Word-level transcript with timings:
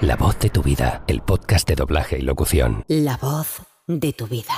La 0.00 0.14
voz 0.14 0.38
de 0.38 0.48
tu 0.48 0.62
vida, 0.62 1.04
el 1.08 1.22
podcast 1.22 1.66
de 1.66 1.74
doblaje 1.74 2.20
y 2.20 2.22
locución. 2.22 2.84
La 2.86 3.16
voz 3.16 3.66
de 3.88 4.12
tu 4.12 4.28
vida. 4.28 4.54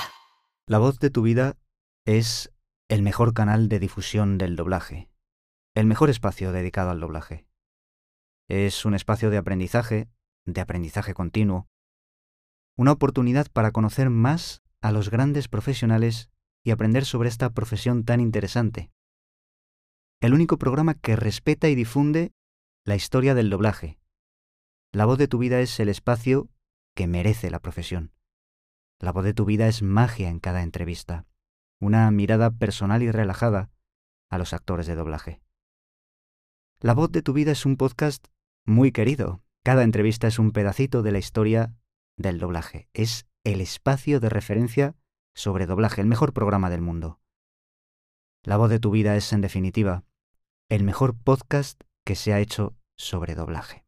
La 0.67 0.77
voz 0.77 0.99
de 0.99 1.09
tu 1.09 1.23
vida 1.23 1.57
es 2.05 2.53
el 2.89 3.01
mejor 3.01 3.33
canal 3.33 3.67
de 3.67 3.79
difusión 3.79 4.37
del 4.37 4.55
doblaje, 4.55 5.09
el 5.73 5.87
mejor 5.87 6.11
espacio 6.11 6.51
dedicado 6.51 6.91
al 6.91 6.99
doblaje. 6.99 7.47
Es 8.49 8.85
un 8.85 8.93
espacio 8.93 9.31
de 9.31 9.37
aprendizaje, 9.37 10.11
de 10.45 10.61
aprendizaje 10.61 11.15
continuo, 11.15 11.67
una 12.77 12.91
oportunidad 12.91 13.47
para 13.51 13.71
conocer 13.71 14.11
más 14.11 14.61
a 14.79 14.91
los 14.91 15.09
grandes 15.09 15.47
profesionales 15.47 16.29
y 16.63 16.69
aprender 16.69 17.03
sobre 17.03 17.29
esta 17.29 17.49
profesión 17.49 18.05
tan 18.05 18.19
interesante. 18.19 18.91
El 20.21 20.35
único 20.35 20.59
programa 20.59 20.93
que 20.93 21.15
respeta 21.15 21.67
y 21.67 21.73
difunde 21.73 22.31
la 22.85 22.95
historia 22.95 23.33
del 23.33 23.49
doblaje. 23.49 24.00
La 24.93 25.05
voz 25.05 25.17
de 25.17 25.29
tu 25.29 25.37
vida 25.37 25.61
es 25.61 25.79
el 25.79 25.87
espacio 25.87 26.49
que 26.95 27.07
merece 27.07 27.49
la 27.49 27.61
profesión. 27.61 28.11
La 28.99 29.13
voz 29.13 29.23
de 29.23 29.33
tu 29.33 29.45
vida 29.45 29.69
es 29.69 29.81
magia 29.81 30.27
en 30.27 30.41
cada 30.41 30.63
entrevista, 30.63 31.25
una 31.79 32.11
mirada 32.11 32.51
personal 32.51 33.01
y 33.01 33.09
relajada 33.09 33.71
a 34.29 34.37
los 34.37 34.51
actores 34.51 34.87
de 34.87 34.95
doblaje. 34.95 35.41
La 36.81 36.93
voz 36.93 37.09
de 37.09 37.21
tu 37.21 37.31
vida 37.31 37.53
es 37.53 37.65
un 37.65 37.77
podcast 37.77 38.27
muy 38.65 38.91
querido. 38.91 39.41
Cada 39.63 39.83
entrevista 39.83 40.27
es 40.27 40.39
un 40.39 40.51
pedacito 40.51 41.03
de 41.03 41.13
la 41.13 41.19
historia 41.19 41.73
del 42.17 42.39
doblaje. 42.39 42.89
Es 42.91 43.27
el 43.45 43.61
espacio 43.61 44.19
de 44.19 44.27
referencia 44.27 44.97
sobre 45.33 45.67
doblaje, 45.67 46.01
el 46.01 46.07
mejor 46.07 46.33
programa 46.33 46.69
del 46.69 46.81
mundo. 46.81 47.21
La 48.43 48.57
voz 48.57 48.69
de 48.69 48.79
tu 48.79 48.91
vida 48.91 49.15
es, 49.15 49.31
en 49.31 49.39
definitiva, 49.39 50.03
el 50.67 50.83
mejor 50.83 51.15
podcast 51.15 51.81
que 52.03 52.15
se 52.15 52.33
ha 52.33 52.39
hecho 52.41 52.75
sobre 52.97 53.35
doblaje. 53.35 53.85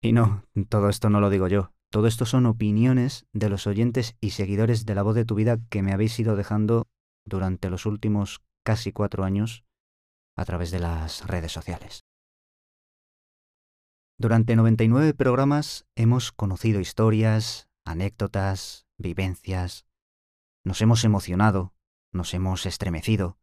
Y 0.00 0.12
no, 0.12 0.44
todo 0.68 0.88
esto 0.88 1.10
no 1.10 1.20
lo 1.20 1.30
digo 1.30 1.48
yo. 1.48 1.72
Todo 1.90 2.06
esto 2.06 2.26
son 2.26 2.46
opiniones 2.46 3.26
de 3.32 3.48
los 3.48 3.66
oyentes 3.66 4.16
y 4.20 4.30
seguidores 4.30 4.84
de 4.84 4.94
la 4.94 5.02
voz 5.02 5.14
de 5.14 5.24
tu 5.24 5.34
vida 5.34 5.58
que 5.70 5.82
me 5.82 5.92
habéis 5.92 6.18
ido 6.18 6.36
dejando 6.36 6.86
durante 7.24 7.70
los 7.70 7.86
últimos 7.86 8.42
casi 8.62 8.92
cuatro 8.92 9.24
años 9.24 9.64
a 10.36 10.44
través 10.44 10.70
de 10.70 10.80
las 10.80 11.26
redes 11.26 11.50
sociales. 11.50 12.04
Durante 14.18 14.56
99 14.56 15.14
programas 15.14 15.86
hemos 15.96 16.32
conocido 16.32 16.80
historias, 16.80 17.68
anécdotas, 17.84 18.86
vivencias, 18.98 19.86
nos 20.64 20.82
hemos 20.82 21.04
emocionado, 21.04 21.72
nos 22.12 22.34
hemos 22.34 22.66
estremecido, 22.66 23.38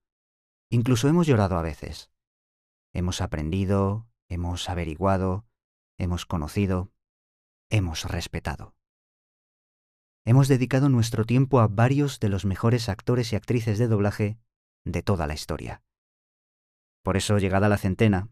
incluso 0.70 1.08
hemos 1.08 1.28
llorado 1.28 1.58
a 1.58 1.62
veces. 1.62 2.12
Hemos 2.94 3.22
aprendido, 3.22 4.08
hemos 4.30 4.70
averiguado, 4.70 5.46
hemos 5.98 6.26
conocido, 6.26 6.92
hemos 7.70 8.06
respetado. 8.06 8.76
Hemos 10.26 10.48
dedicado 10.48 10.90
nuestro 10.90 11.26
tiempo 11.26 11.60
a 11.60 11.68
varios 11.68 12.20
de 12.20 12.30
los 12.30 12.46
mejores 12.46 12.90
actores 12.90 13.32
y 13.32 13.36
actrices 13.36 13.78
de 13.78 13.88
doblaje 13.88 14.40
de 14.84 15.04
toda 15.04 15.28
la 15.28 15.34
historia. 15.34 15.84
Por 17.04 17.18
eso, 17.18 17.38
llegada 17.38 17.70
la 17.70 17.78
centena, 17.78 18.30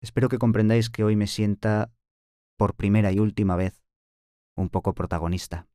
Espero 0.00 0.28
que 0.28 0.38
comprendáis 0.38 0.90
que 0.90 1.04
hoy 1.04 1.16
me 1.16 1.26
sienta, 1.26 1.92
por 2.56 2.74
primera 2.74 3.12
y 3.12 3.18
última 3.18 3.56
vez, 3.56 3.82
un 4.54 4.68
poco 4.68 4.94
protagonista. 4.94 5.68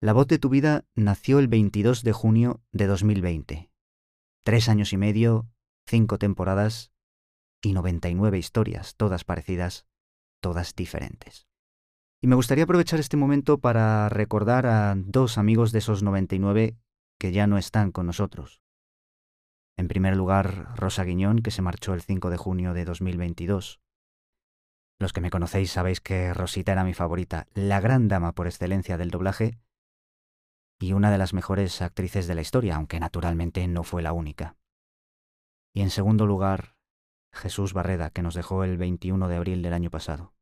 La 0.00 0.12
voz 0.12 0.26
de 0.26 0.38
tu 0.38 0.50
vida 0.50 0.84
nació 0.94 1.38
el 1.38 1.48
22 1.48 2.02
de 2.02 2.12
junio 2.12 2.62
de 2.72 2.86
2020. 2.86 3.70
Tres 4.44 4.68
años 4.68 4.92
y 4.92 4.98
medio, 4.98 5.48
cinco 5.86 6.18
temporadas 6.18 6.92
y 7.64 7.72
99 7.72 8.38
historias, 8.38 8.94
todas 8.96 9.24
parecidas, 9.24 9.86
todas 10.40 10.74
diferentes. 10.74 11.46
Y 12.22 12.26
me 12.26 12.36
gustaría 12.36 12.64
aprovechar 12.64 13.00
este 13.00 13.16
momento 13.16 13.58
para 13.58 14.08
recordar 14.08 14.66
a 14.66 14.94
dos 14.96 15.38
amigos 15.38 15.72
de 15.72 15.78
esos 15.78 16.02
99 16.02 16.76
que 17.18 17.32
ya 17.32 17.46
no 17.46 17.58
están 17.58 17.92
con 17.92 18.06
nosotros. 18.06 18.62
En 19.76 19.88
primer 19.88 20.16
lugar, 20.16 20.74
Rosa 20.76 21.04
Guiñón, 21.04 21.40
que 21.40 21.50
se 21.50 21.62
marchó 21.62 21.94
el 21.94 22.02
5 22.02 22.30
de 22.30 22.36
junio 22.36 22.74
de 22.74 22.84
2022. 22.84 23.80
Los 25.00 25.12
que 25.12 25.20
me 25.20 25.30
conocéis 25.30 25.72
sabéis 25.72 26.00
que 26.00 26.32
Rosita 26.32 26.72
era 26.72 26.84
mi 26.84 26.94
favorita, 26.94 27.46
la 27.54 27.80
gran 27.80 28.08
dama 28.08 28.32
por 28.32 28.46
excelencia 28.46 28.96
del 28.96 29.10
doblaje 29.10 29.58
y 30.80 30.92
una 30.92 31.10
de 31.10 31.18
las 31.18 31.34
mejores 31.34 31.82
actrices 31.82 32.26
de 32.26 32.34
la 32.34 32.40
historia, 32.40 32.76
aunque 32.76 33.00
naturalmente 33.00 33.66
no 33.66 33.82
fue 33.82 34.02
la 34.02 34.12
única. 34.12 34.56
Y 35.74 35.82
en 35.82 35.90
segundo 35.90 36.26
lugar, 36.26 36.73
Jesús 37.34 37.72
Barreda, 37.72 38.10
que 38.10 38.22
nos 38.22 38.34
dejó 38.34 38.64
el 38.64 38.76
21 38.78 39.28
de 39.28 39.36
abril 39.36 39.62
del 39.62 39.74
año 39.74 39.90
pasado. 39.90 40.34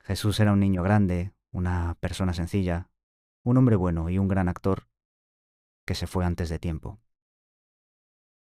Jesús 0.00 0.40
era 0.40 0.52
un 0.52 0.60
niño 0.60 0.82
grande, 0.82 1.32
una 1.50 1.96
persona 2.00 2.32
sencilla, 2.32 2.90
un 3.44 3.56
hombre 3.56 3.76
bueno 3.76 4.08
y 4.08 4.18
un 4.18 4.28
gran 4.28 4.48
actor 4.48 4.88
que 5.86 5.94
se 5.94 6.06
fue 6.06 6.24
antes 6.24 6.48
de 6.48 6.58
tiempo. 6.58 7.00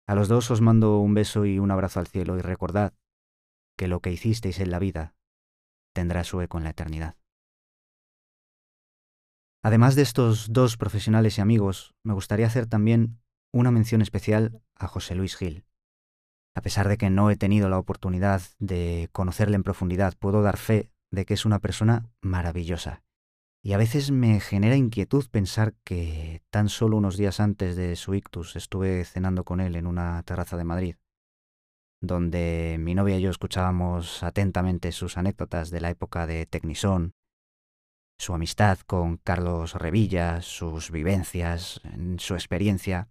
A 0.07 0.15
los 0.15 0.29
dos 0.29 0.51
os 0.51 0.61
mando 0.61 0.99
un 0.99 1.15
beso 1.15 1.45
y 1.45 1.59
un 1.59 1.71
abrazo 1.71 2.01
al 2.01 2.07
cielo 2.07 2.37
y 2.37 2.41
recordad 2.41 2.95
que 3.77 3.89
lo 3.89 4.01
que 4.01 4.13
hicisteis 4.13 4.61
en 4.61 4.71
la 4.71 4.79
vida 4.79 5.15
tendrá 5.95 6.25
su 6.25 6.41
eco 6.41 6.59
en 6.59 6.65
la 6.65 6.71
eternidad. 6.71 7.17
Además 9.63 9.95
de 9.95 10.03
estos 10.03 10.53
dos 10.53 10.77
profesionales 10.77 11.39
y 11.39 11.41
amigos, 11.41 11.95
me 12.03 12.15
gustaría 12.15 12.47
hacer 12.47 12.67
también 12.67 13.23
una 13.53 13.71
mención 13.71 14.03
especial 14.03 14.61
a 14.75 14.89
José 14.89 15.15
Luis 15.15 15.37
Gil. 15.37 15.65
A 16.55 16.61
pesar 16.61 16.89
de 16.89 16.99
que 16.99 17.11
no 17.11 17.31
he 17.31 17.37
tenido 17.37 17.69
la 17.69 17.79
oportunidad 17.79 18.43
de 18.59 19.09
conocerle 19.13 19.57
en 19.57 19.63
profundidad, 19.63 20.15
puedo 20.19 20.43
dar 20.43 20.57
fe 20.57 20.91
de 21.11 21.25
que 21.25 21.35
es 21.35 21.45
una 21.45 21.59
persona 21.59 22.11
maravillosa 22.21 23.03
y 23.65 23.75
a 23.75 23.79
veces 23.79 24.11
me 24.11 24.41
genera 24.41 24.77
inquietud 24.77 25.25
pensar 25.31 25.75
que 25.85 26.43
tan 26.51 26.69
solo 26.69 26.97
unos 26.97 27.17
días 27.17 27.39
antes 27.39 27.77
de 27.77 27.95
su 27.95 28.15
ictus 28.15 28.57
estuve 28.57 29.05
cenando 29.05 29.45
con 29.45 29.61
él 29.61 29.77
en 29.77 29.87
una 29.87 30.21
terraza 30.25 30.57
de 30.57 30.65
Madrid, 30.65 30.97
donde 32.01 32.77
mi 32.81 32.97
novia 32.97 33.19
y 33.19 33.23
yo 33.23 33.31
escuchábamos 33.31 34.25
atentamente 34.25 34.91
sus 34.91 35.17
anécdotas 35.17 35.71
de 35.71 35.81
la 35.81 35.91
época 35.91 36.27
de 36.27 36.45
Tecnisón, 36.45 37.15
su 38.19 38.35
amistad 38.35 38.79
con 38.81 39.17
Carlos 39.19 39.75
Revilla, 39.75 40.43
sus 40.43 40.91
vivencias, 40.91 41.81
su 42.19 42.35
experiencia. 42.35 43.09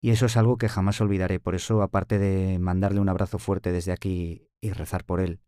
Y 0.00 0.10
eso 0.10 0.26
es 0.26 0.36
algo 0.36 0.58
que 0.58 0.68
jamás 0.68 1.00
olvidaré, 1.00 1.40
por 1.40 1.54
eso, 1.54 1.82
aparte 1.82 2.18
de 2.18 2.58
mandarle 2.58 3.00
un 3.00 3.08
abrazo 3.08 3.38
fuerte 3.38 3.72
desde 3.72 3.92
aquí 3.92 4.48
y 4.60 4.70
rezar 4.70 5.04
por 5.04 5.20
él, 5.20 5.40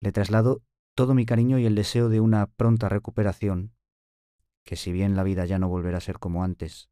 le 0.00 0.12
traslado 0.12 0.62
todo 0.94 1.14
mi 1.14 1.26
cariño 1.26 1.58
y 1.58 1.66
el 1.66 1.74
deseo 1.74 2.08
de 2.08 2.20
una 2.20 2.46
pronta 2.46 2.88
recuperación, 2.88 3.74
que 4.64 4.76
si 4.76 4.92
bien 4.92 5.16
la 5.16 5.24
vida 5.24 5.44
ya 5.44 5.58
no 5.58 5.68
volverá 5.68 5.98
a 5.98 6.02
ser 6.02 6.18
como 6.18 6.42
antes, 6.42 6.90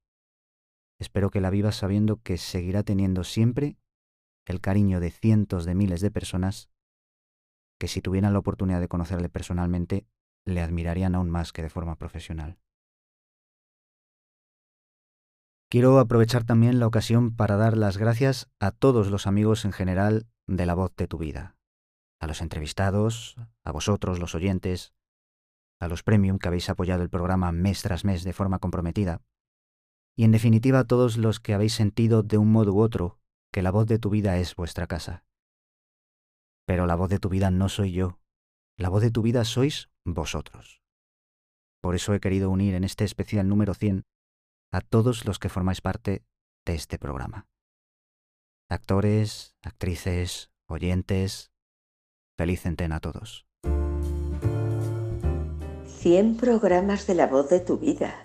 espero 0.99 1.31
que 1.31 1.41
la 1.41 1.51
viva 1.51 1.73
sabiendo 1.73 2.21
que 2.23 2.37
seguirá 2.37 2.83
teniendo 2.83 3.25
siempre 3.25 3.77
el 4.47 4.61
cariño 4.61 5.01
de 5.01 5.11
cientos 5.11 5.65
de 5.65 5.75
miles 5.75 6.01
de 6.01 6.11
personas 6.11 6.69
que 7.79 7.89
si 7.89 8.01
tuvieran 8.01 8.33
la 8.33 8.39
oportunidad 8.39 8.81
de 8.81 8.89
conocerle 8.89 9.29
personalmente, 9.29 10.07
le 10.45 10.61
admirarían 10.61 11.15
aún 11.15 11.31
más 11.31 11.53
que 11.53 11.63
de 11.63 11.71
forma 11.71 11.97
profesional. 11.97 12.59
Quiero 15.73 15.99
aprovechar 15.99 16.45
también 16.45 16.81
la 16.81 16.87
ocasión 16.87 17.35
para 17.35 17.57
dar 17.57 17.79
las 17.79 17.97
gracias 17.97 18.51
a 18.61 18.73
todos 18.73 19.11
los 19.11 19.27
amigos 19.27 19.65
en 19.65 19.73
general 19.73 20.27
de 20.47 20.67
la 20.67 20.75
voz 20.75 20.95
de 20.97 21.07
tu 21.07 21.17
vida, 21.17 21.57
a 22.21 22.27
los 22.27 22.43
entrevistados, 22.43 23.37
a 23.65 23.73
vosotros, 23.73 24.19
los 24.19 24.35
oyentes, 24.35 24.93
a 25.81 25.89
los 25.89 26.03
premium 26.03 26.39
que 26.39 26.49
habéis 26.49 26.69
apoyado 26.69 27.03
el 27.03 27.09
programa 27.09 27.53
mes 27.53 27.81
tras 27.81 28.05
mes 28.05 28.23
de 28.23 28.35
forma 28.35 28.59
comprometida, 28.59 29.23
y 30.15 30.25
en 30.25 30.33
definitiva 30.33 30.81
a 30.81 30.85
todos 30.85 31.17
los 31.17 31.41
que 31.41 31.55
habéis 31.55 31.73
sentido 31.73 32.23
de 32.23 32.37
un 32.37 32.53
modo 32.53 32.75
u 32.75 32.81
otro 32.81 33.19
que 33.51 33.63
la 33.63 33.71
voz 33.71 33.87
de 33.87 33.99
tu 33.99 34.11
vida 34.11 34.37
es 34.37 34.55
vuestra 34.55 34.87
casa. 34.87 35.25
Pero 36.67 36.85
la 36.85 36.97
voz 36.97 37.09
de 37.09 37.19
tu 37.19 37.31
vida 37.31 37.51
no 37.51 37.71
soy 37.71 37.93
yo, 37.93 38.21
la 38.77 38.91
voz 38.91 39.01
de 39.01 39.11
tu 39.11 39.23
vida 39.23 39.43
sois 39.47 39.89
vosotros. 40.05 40.83
Por 41.81 41.95
eso 41.95 42.13
he 42.13 42.21
querido 42.21 42.51
unir 42.51 42.75
en 42.75 42.85
este 42.85 43.05
especial 43.05 43.49
número 43.49 43.73
100 43.73 44.05
a 44.73 44.81
todos 44.81 45.27
los 45.27 45.39
que 45.39 45.49
formáis 45.49 45.81
parte 45.81 46.25
de 46.67 46.75
este 46.75 46.99
programa. 46.99 47.47
Actores, 48.69 49.55
actrices, 49.63 50.51
oyentes, 50.67 51.53
Feliz 52.37 52.63
centena 52.63 52.97
a 52.97 53.01
todos. 53.01 53.47
100 55.87 56.39
programas 56.39 57.07
de 57.07 57.15
la 57.15 57.27
voz 57.27 57.51
de 57.51 57.61
tu 57.61 57.79
vida. 57.79 58.25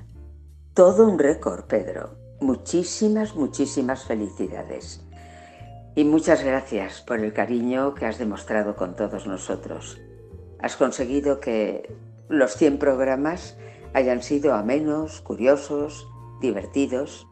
Todo 0.73 1.05
un 1.05 1.19
récord, 1.19 1.65
Pedro. 1.65 2.17
Muchísimas, 2.39 3.35
muchísimas 3.35 4.05
felicidades. 4.05 5.03
Y 5.95 6.05
muchas 6.05 6.43
gracias 6.43 7.01
por 7.01 7.19
el 7.19 7.33
cariño 7.33 7.93
que 7.95 8.05
has 8.05 8.17
demostrado 8.17 8.75
con 8.75 8.95
todos 8.95 9.27
nosotros. 9.27 9.99
Has 10.59 10.77
conseguido 10.77 11.39
que 11.39 11.93
los 12.29 12.55
100 12.55 12.79
programas 12.79 13.57
hayan 13.93 14.23
sido 14.23 14.53
amenos, 14.53 15.21
curiosos, 15.21 16.07
divertidos. 16.41 17.27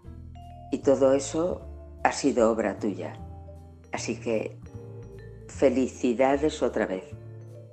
Y 0.71 0.79
todo 0.79 1.13
eso 1.13 1.61
ha 2.03 2.11
sido 2.11 2.51
obra 2.51 2.79
tuya. 2.79 3.19
Así 3.91 4.17
que 4.19 4.57
felicidades 5.47 6.61
otra 6.61 6.85
vez. 6.85 7.05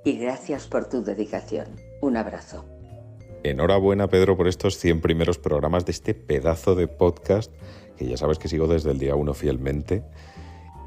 Y 0.05 0.19
gracias 0.19 0.67
por 0.67 0.89
tu 0.89 1.03
dedicación. 1.03 1.67
Un 2.01 2.17
abrazo. 2.17 2.65
Enhorabuena, 3.45 4.09
Pedro, 4.09 4.37
por 4.37 4.47
estos 4.47 4.79
100 4.79 5.01
primeros 5.01 5.39
programas 5.39 5.85
de 5.85 5.93
este 5.93 6.15
pedazo 6.15 6.75
de 6.77 6.87
podcast, 6.87 7.53
que 7.97 8.07
ya 8.07 8.17
sabes 8.17 8.39
que 8.39 8.49
sigo 8.49 8.69
desde 8.69 8.93
el 8.93 8.99
día 8.99 9.17
1 9.17 9.35
fielmente, 9.35 10.05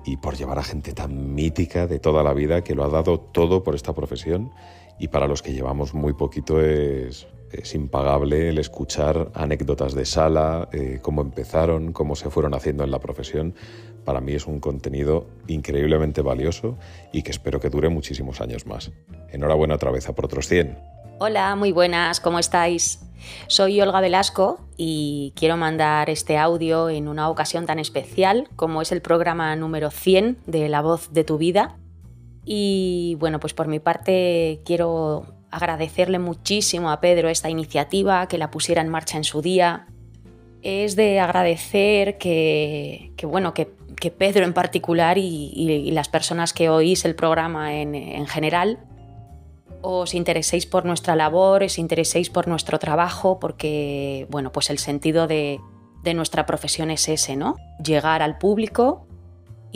y 0.05 0.17
por 0.17 0.37
llevar 0.37 0.59
a 0.59 0.63
gente 0.63 0.93
tan 0.93 1.33
mítica 1.33 1.87
de 1.87 1.99
toda 1.99 2.23
la 2.23 2.33
vida 2.33 2.63
que 2.63 2.75
lo 2.75 2.83
ha 2.83 2.89
dado 2.89 3.19
todo 3.19 3.63
por 3.63 3.75
esta 3.75 3.93
profesión. 3.93 4.51
Y 4.99 5.09
para 5.09 5.27
los 5.27 5.41
que 5.41 5.51
llevamos 5.51 5.93
muy 5.93 6.13
poquito 6.13 6.61
es, 6.61 7.27
es 7.61 7.75
impagable 7.75 8.49
el 8.49 8.57
escuchar 8.57 9.29
anécdotas 9.33 9.93
de 9.93 10.05
sala, 10.05 10.69
eh, 10.71 10.99
cómo 11.01 11.21
empezaron, 11.21 11.93
cómo 11.93 12.15
se 12.15 12.29
fueron 12.29 12.53
haciendo 12.53 12.83
en 12.83 12.91
la 12.91 12.99
profesión. 12.99 13.55
Para 14.03 14.21
mí 14.21 14.33
es 14.33 14.45
un 14.45 14.59
contenido 14.59 15.27
increíblemente 15.47 16.21
valioso 16.21 16.77
y 17.11 17.23
que 17.23 17.31
espero 17.31 17.59
que 17.59 17.69
dure 17.69 17.89
muchísimos 17.89 18.41
años 18.41 18.65
más. 18.65 18.91
Enhorabuena 19.29 19.75
otra 19.75 19.91
vez 19.91 20.07
a 20.07 20.13
por 20.13 20.25
otros 20.25 20.47
100. 20.47 20.77
Hola, 21.17 21.55
muy 21.55 21.71
buenas, 21.71 22.19
¿cómo 22.19 22.39
estáis? 22.39 22.99
Soy 23.47 23.79
Olga 23.81 24.01
Velasco 24.01 24.59
y 24.77 25.33
quiero 25.35 25.57
mandar 25.57 26.09
este 26.09 26.37
audio 26.37 26.89
en 26.89 27.07
una 27.07 27.29
ocasión 27.29 27.65
tan 27.65 27.79
especial 27.79 28.49
como 28.55 28.81
es 28.81 28.91
el 28.91 29.01
programa 29.01 29.55
número 29.55 29.91
100 29.91 30.39
de 30.45 30.69
La 30.69 30.81
voz 30.81 31.13
de 31.13 31.23
tu 31.23 31.37
vida. 31.37 31.77
Y 32.43 33.15
bueno, 33.19 33.39
pues 33.39 33.53
por 33.53 33.67
mi 33.67 33.79
parte 33.79 34.61
quiero 34.65 35.34
agradecerle 35.55 36.19
muchísimo 36.19 36.91
a 36.91 36.99
Pedro 36.99 37.29
esta 37.29 37.49
iniciativa, 37.49 38.27
que 38.27 38.37
la 38.37 38.51
pusiera 38.51 38.81
en 38.81 38.89
marcha 38.89 39.17
en 39.17 39.23
su 39.23 39.41
día. 39.41 39.87
Es 40.61 40.97
de 40.97 41.19
agradecer 41.19 42.17
que, 42.17 43.13
bueno, 43.23 43.53
que, 43.53 43.73
Pedro 44.11 44.43
en 44.45 44.53
particular 44.53 45.17
y, 45.17 45.89
las 45.91 46.09
personas 46.09 46.53
que 46.53 46.69
oís 46.69 47.05
el 47.05 47.15
programa 47.15 47.73
en, 47.75 48.27
general 48.27 48.79
os 49.81 50.13
intereséis 50.13 50.65
por 50.65 50.83
nuestra 50.83 51.15
labor, 51.15 51.63
os 51.63 51.77
intereséis 51.77 52.29
por 52.29 52.47
nuestro 52.47 52.77
trabajo, 52.79 53.39
porque 53.39 54.27
bueno, 54.29 54.51
pues 54.51 54.69
el 54.69 54.79
sentido 54.79 55.27
de, 55.27 55.59
de 56.03 56.13
nuestra 56.13 56.45
profesión 56.45 56.91
es 56.91 57.07
ese, 57.07 57.35
¿no? 57.35 57.55
Llegar 57.83 58.21
al 58.21 58.37
público 58.37 59.07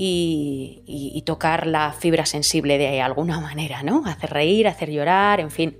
y, 0.01 1.21
tocar 1.25 1.67
la 1.67 1.93
fibra 1.93 2.25
sensible 2.25 2.77
de 2.77 3.01
alguna 3.01 3.39
manera, 3.39 3.83
¿no? 3.83 4.03
Hacer 4.05 4.31
reír, 4.31 4.67
hacer 4.67 4.89
llorar, 4.89 5.39
en 5.39 5.51
fin. 5.51 5.77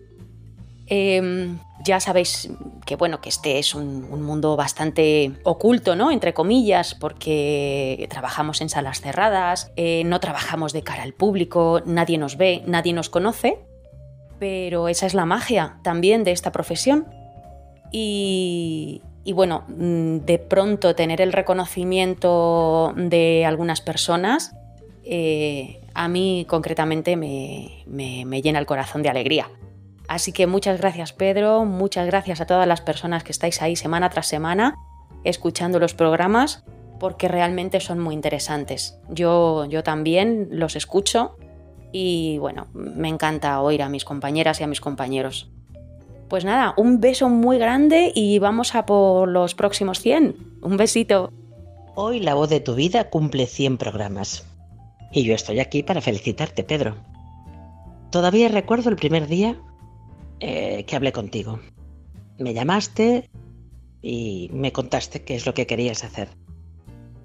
Em, 0.85 1.57
ya 1.83 1.99
sabéis 1.99 2.49
que 2.85 2.95
bueno, 2.95 3.21
que 3.21 3.29
este 3.29 3.57
es 3.57 3.73
un, 3.73 4.21
mundo 4.21 4.55
bastante 4.55 5.31
oculto, 5.43 5.95
¿no? 5.95 6.11
Entre 6.11 6.33
comillas, 6.33 6.93
porque 6.93 8.05
trabajamos 8.09 8.61
en 8.61 8.69
salas 8.69 9.01
cerradas, 9.01 9.71
eh, 9.75 10.03
no 10.05 10.19
trabajamos 10.19 10.73
de 10.73 10.83
cara 10.83 11.03
al 11.03 11.13
público, 11.13 11.81
nadie 11.85 12.17
nos 12.17 12.37
ve, 12.37 12.63
nadie 12.67 12.93
nos 12.93 13.09
conoce, 13.09 13.59
pero 14.39 14.87
esa 14.87 15.05
es 15.05 15.13
la 15.13 15.25
magia 15.25 15.79
también 15.83 16.23
de 16.23 16.31
esta 16.31 16.51
profesión. 16.51 17.07
Y, 17.91 19.01
y 19.23 19.33
bueno, 19.33 19.63
mm, 19.67 20.19
de 20.19 20.39
pronto 20.39 20.95
tener 20.95 21.21
el 21.21 21.33
reconocimiento 21.33 22.93
de 22.95 23.45
algunas 23.45 23.81
personas, 23.81 24.55
eh, 25.03 25.81
a 25.93 26.07
mí 26.07 26.45
concretamente 26.47 27.15
me, 27.15 28.41
llena 28.41 28.59
el 28.59 28.65
corazón 28.65 29.03
de 29.03 29.09
alegría. 29.09 29.49
Así 30.07 30.31
que 30.31 30.47
muchas 30.47 30.79
gracias 30.79 31.13
Pedro, 31.13 31.65
muchas 31.65 32.07
gracias 32.07 32.41
a 32.41 32.45
todas 32.45 32.67
las 32.67 32.81
personas 32.81 33.23
que 33.23 33.31
estáis 33.31 33.61
ahí 33.61 33.75
semana 33.75 34.09
tras 34.09 34.27
semana 34.27 34.75
escuchando 35.23 35.79
los 35.79 35.93
programas 35.93 36.63
porque 36.99 37.27
realmente 37.27 37.79
son 37.79 37.99
muy 37.99 38.15
interesantes. 38.15 38.97
Yo, 39.09 39.65
yo 39.65 39.83
también 39.83 40.47
los 40.51 40.75
escucho 40.75 41.37
y 41.91 42.37
bueno, 42.39 42.67
me 42.73 43.09
encanta 43.09 43.61
oír 43.61 43.83
a 43.83 43.89
mis 43.89 44.05
compañeras 44.05 44.59
y 44.59 44.63
a 44.63 44.67
mis 44.67 44.81
compañeros. 44.81 45.51
Pues 46.29 46.45
nada, 46.45 46.75
un 46.77 47.01
beso 47.01 47.27
muy 47.27 47.57
grande 47.57 48.11
y 48.13 48.37
vamos 48.37 48.75
a 48.75 48.85
por 48.85 49.27
los 49.27 49.55
próximos 49.55 49.99
100. 49.99 50.59
Un 50.61 50.77
besito. 50.77 51.33
Hoy 51.95 52.19
la 52.19 52.35
voz 52.35 52.49
de 52.49 52.59
tu 52.59 52.75
vida 52.75 53.09
cumple 53.09 53.47
100 53.47 53.77
programas. 53.77 54.45
Y 55.11 55.23
yo 55.23 55.33
estoy 55.33 55.59
aquí 55.59 55.81
para 55.81 56.01
felicitarte, 56.01 56.63
Pedro. 56.63 56.97
Todavía 58.11 58.47
recuerdo 58.47 58.91
el 58.91 58.95
primer 58.95 59.25
día 59.25 59.59
eh, 60.39 60.83
que 60.85 60.95
hablé 60.95 61.11
contigo. 61.11 61.59
Me 62.37 62.53
llamaste 62.53 63.27
y 64.03 64.51
me 64.53 64.71
contaste 64.71 65.23
qué 65.23 65.33
es 65.33 65.47
lo 65.47 65.55
que 65.55 65.65
querías 65.65 66.03
hacer. 66.03 66.29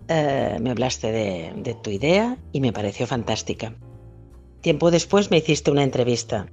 Eh, 0.08 0.56
me 0.62 0.70
hablaste 0.70 1.12
de 1.54 1.76
tu 1.82 1.90
idea 1.90 2.38
y 2.52 2.60
me 2.60 2.72
pareció 2.72 3.06
fantástica. 3.06 3.74
Tiempo 4.62 4.90
después 4.90 5.30
me 5.30 5.36
hiciste 5.36 5.70
una 5.70 5.82
entrevista 5.82 6.46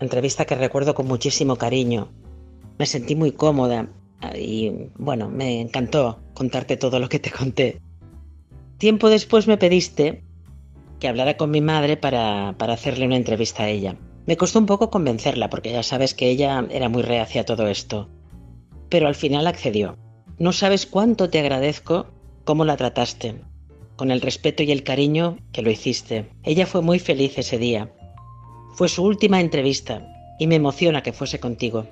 entrevista 0.00 0.44
que 0.44 0.54
recuerdo 0.54 0.94
con 0.94 1.06
muchísimo 1.06 1.56
cariño. 1.56 2.08
Me 2.78 2.86
sentí 2.86 3.14
muy 3.14 3.32
cómoda 3.32 3.88
y 4.34 4.90
bueno, 4.96 5.28
me 5.28 5.60
encantó 5.60 6.20
contarte 6.34 6.76
todo 6.76 6.98
lo 6.98 7.08
que 7.08 7.18
te 7.18 7.30
conté. 7.30 7.80
Tiempo 8.78 9.08
después 9.08 9.46
me 9.46 9.56
pediste 9.56 10.22
que 11.00 11.08
hablara 11.08 11.36
con 11.36 11.50
mi 11.50 11.60
madre 11.60 11.96
para, 11.96 12.54
para 12.58 12.74
hacerle 12.74 13.06
una 13.06 13.16
entrevista 13.16 13.64
a 13.64 13.68
ella. 13.68 13.96
Me 14.26 14.36
costó 14.36 14.58
un 14.58 14.66
poco 14.66 14.90
convencerla 14.90 15.48
porque 15.48 15.72
ya 15.72 15.82
sabes 15.82 16.14
que 16.14 16.28
ella 16.28 16.66
era 16.70 16.88
muy 16.88 17.02
reacia 17.02 17.42
a 17.42 17.44
todo 17.44 17.68
esto. 17.68 18.08
Pero 18.88 19.08
al 19.08 19.14
final 19.14 19.46
accedió. 19.46 19.96
No 20.38 20.52
sabes 20.52 20.86
cuánto 20.86 21.30
te 21.30 21.38
agradezco 21.38 22.06
cómo 22.44 22.64
la 22.64 22.76
trataste, 22.76 23.40
con 23.96 24.10
el 24.10 24.20
respeto 24.20 24.62
y 24.62 24.72
el 24.72 24.82
cariño 24.82 25.38
que 25.52 25.62
lo 25.62 25.70
hiciste. 25.70 26.30
Ella 26.42 26.66
fue 26.66 26.82
muy 26.82 26.98
feliz 26.98 27.38
ese 27.38 27.58
día 27.58 27.90
fue 28.76 28.90
su 28.90 29.02
última 29.02 29.40
entrevista 29.40 30.06
y 30.38 30.46
me 30.46 30.56
emociona 30.56 31.02
que 31.02 31.14
fuese 31.14 31.40
contigo. 31.40 31.86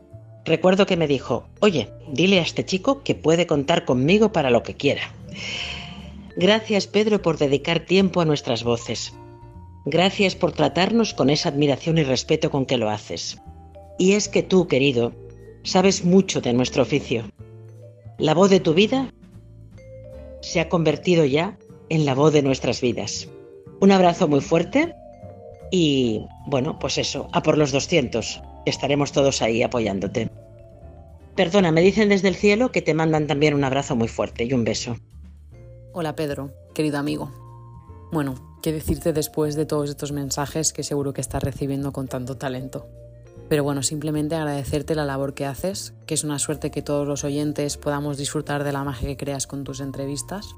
Recuerdo 0.45 0.85
que 0.85 0.99
me 0.99 1.09
dijo, 1.09 1.49
oye, 1.61 1.89
dile 2.13 2.39
a 2.39 2.43
este 2.43 2.67
chico 2.67 3.03
que 3.03 3.15
puede 3.15 3.47
contar 3.47 3.87
conmigo 3.87 4.33
para 4.33 4.51
lo 4.51 4.63
que 4.63 4.75
quiera. 4.75 5.03
Gracias 6.37 6.87
Pedro 6.87 7.23
por 7.23 7.39
dedicar 7.39 7.81
tiempo 7.81 8.21
a 8.21 8.27
nuestras 8.27 8.65
voces. 8.65 9.15
Gracias 9.87 10.35
por 10.37 10.53
tratarnos 10.53 11.15
con 11.15 11.31
esa 11.31 11.49
admiración 11.49 11.97
y 11.97 12.03
respeto 12.03 12.51
con 12.51 12.67
que 12.67 12.77
lo 12.77 12.91
haces. 12.91 13.39
Y 13.99 14.13
es 14.13 14.29
que 14.29 14.43
tú, 14.43 14.67
querido, 14.67 15.13
sabes 15.63 16.05
mucho 16.05 16.43
de 16.43 16.53
nuestro 16.53 16.83
oficio. 16.83 17.25
La 18.19 18.35
voz 18.35 18.51
de 18.51 18.61
tu 18.61 18.75
vida 18.75 19.11
se 20.43 20.61
ha 20.61 20.69
convertido 20.69 21.25
ya 21.25 21.57
en 21.89 22.05
la 22.05 22.15
voz 22.15 22.35
de 22.35 22.43
nuestras 22.43 22.83
vidas. 22.83 23.29
Un 23.81 23.91
abrazo 23.91 24.29
muy 24.29 24.43
fuerte 24.43 24.95
y 25.71 26.27
bueno, 26.47 26.79
pues 26.79 26.99
eso, 26.99 27.29
a 27.33 27.43
por 27.43 27.59
los 27.59 27.73
200. 27.73 28.43
Estaremos 28.67 29.13
todos 29.13 29.43
ahí 29.43 29.63
apoyándote. 29.63 30.31
Perdona, 31.35 31.73
me 31.73 31.81
dicen 31.81 32.09
desde 32.09 32.29
el 32.29 32.37
cielo 32.37 32.71
que 32.71 32.83
te 32.83 32.95
mandan 32.95 33.27
también 33.27 33.55
un 33.55 33.65
abrazo 33.65 33.97
muy 33.97 34.09
fuerte 34.09 34.45
y 34.45 34.53
un 34.53 34.65
beso. 34.65 34.97
Hola 35.93 36.15
Pedro, 36.15 36.51
querido 36.75 36.99
amigo. 36.99 37.33
Bueno, 38.13 38.59
qué 38.63 38.73
decirte 38.73 39.13
después 39.13 39.57
de 39.57 39.67
todos 39.67 39.91
estos 39.91 40.13
mensajes 40.13 40.73
que 40.73 40.85
seguro 40.85 41.13
que 41.13 41.21
estás 41.21 41.43
recibiendo 41.43 41.93
con 41.93 42.07
tanto 42.07 42.37
talento. 42.37 42.87
Pero 43.49 43.65
bueno, 43.65 43.83
simplemente 43.83 44.37
agradecerte 44.37 44.95
la 44.95 45.05
labor 45.05 45.35
que 45.35 45.45
haces, 45.45 45.93
que 46.07 46.15
es 46.15 46.25
una 46.25 46.39
suerte 46.39 46.71
que 46.71 46.83
todos 46.83 47.07
los 47.07 47.25
oyentes 47.25 47.77
podamos 47.77 48.17
disfrutar 48.17 48.65
de 48.65 48.73
la 48.73 48.85
magia 48.85 49.09
que 49.09 49.17
creas 49.17 49.47
con 49.47 49.65
tus 49.65 49.81
entrevistas 49.81 50.55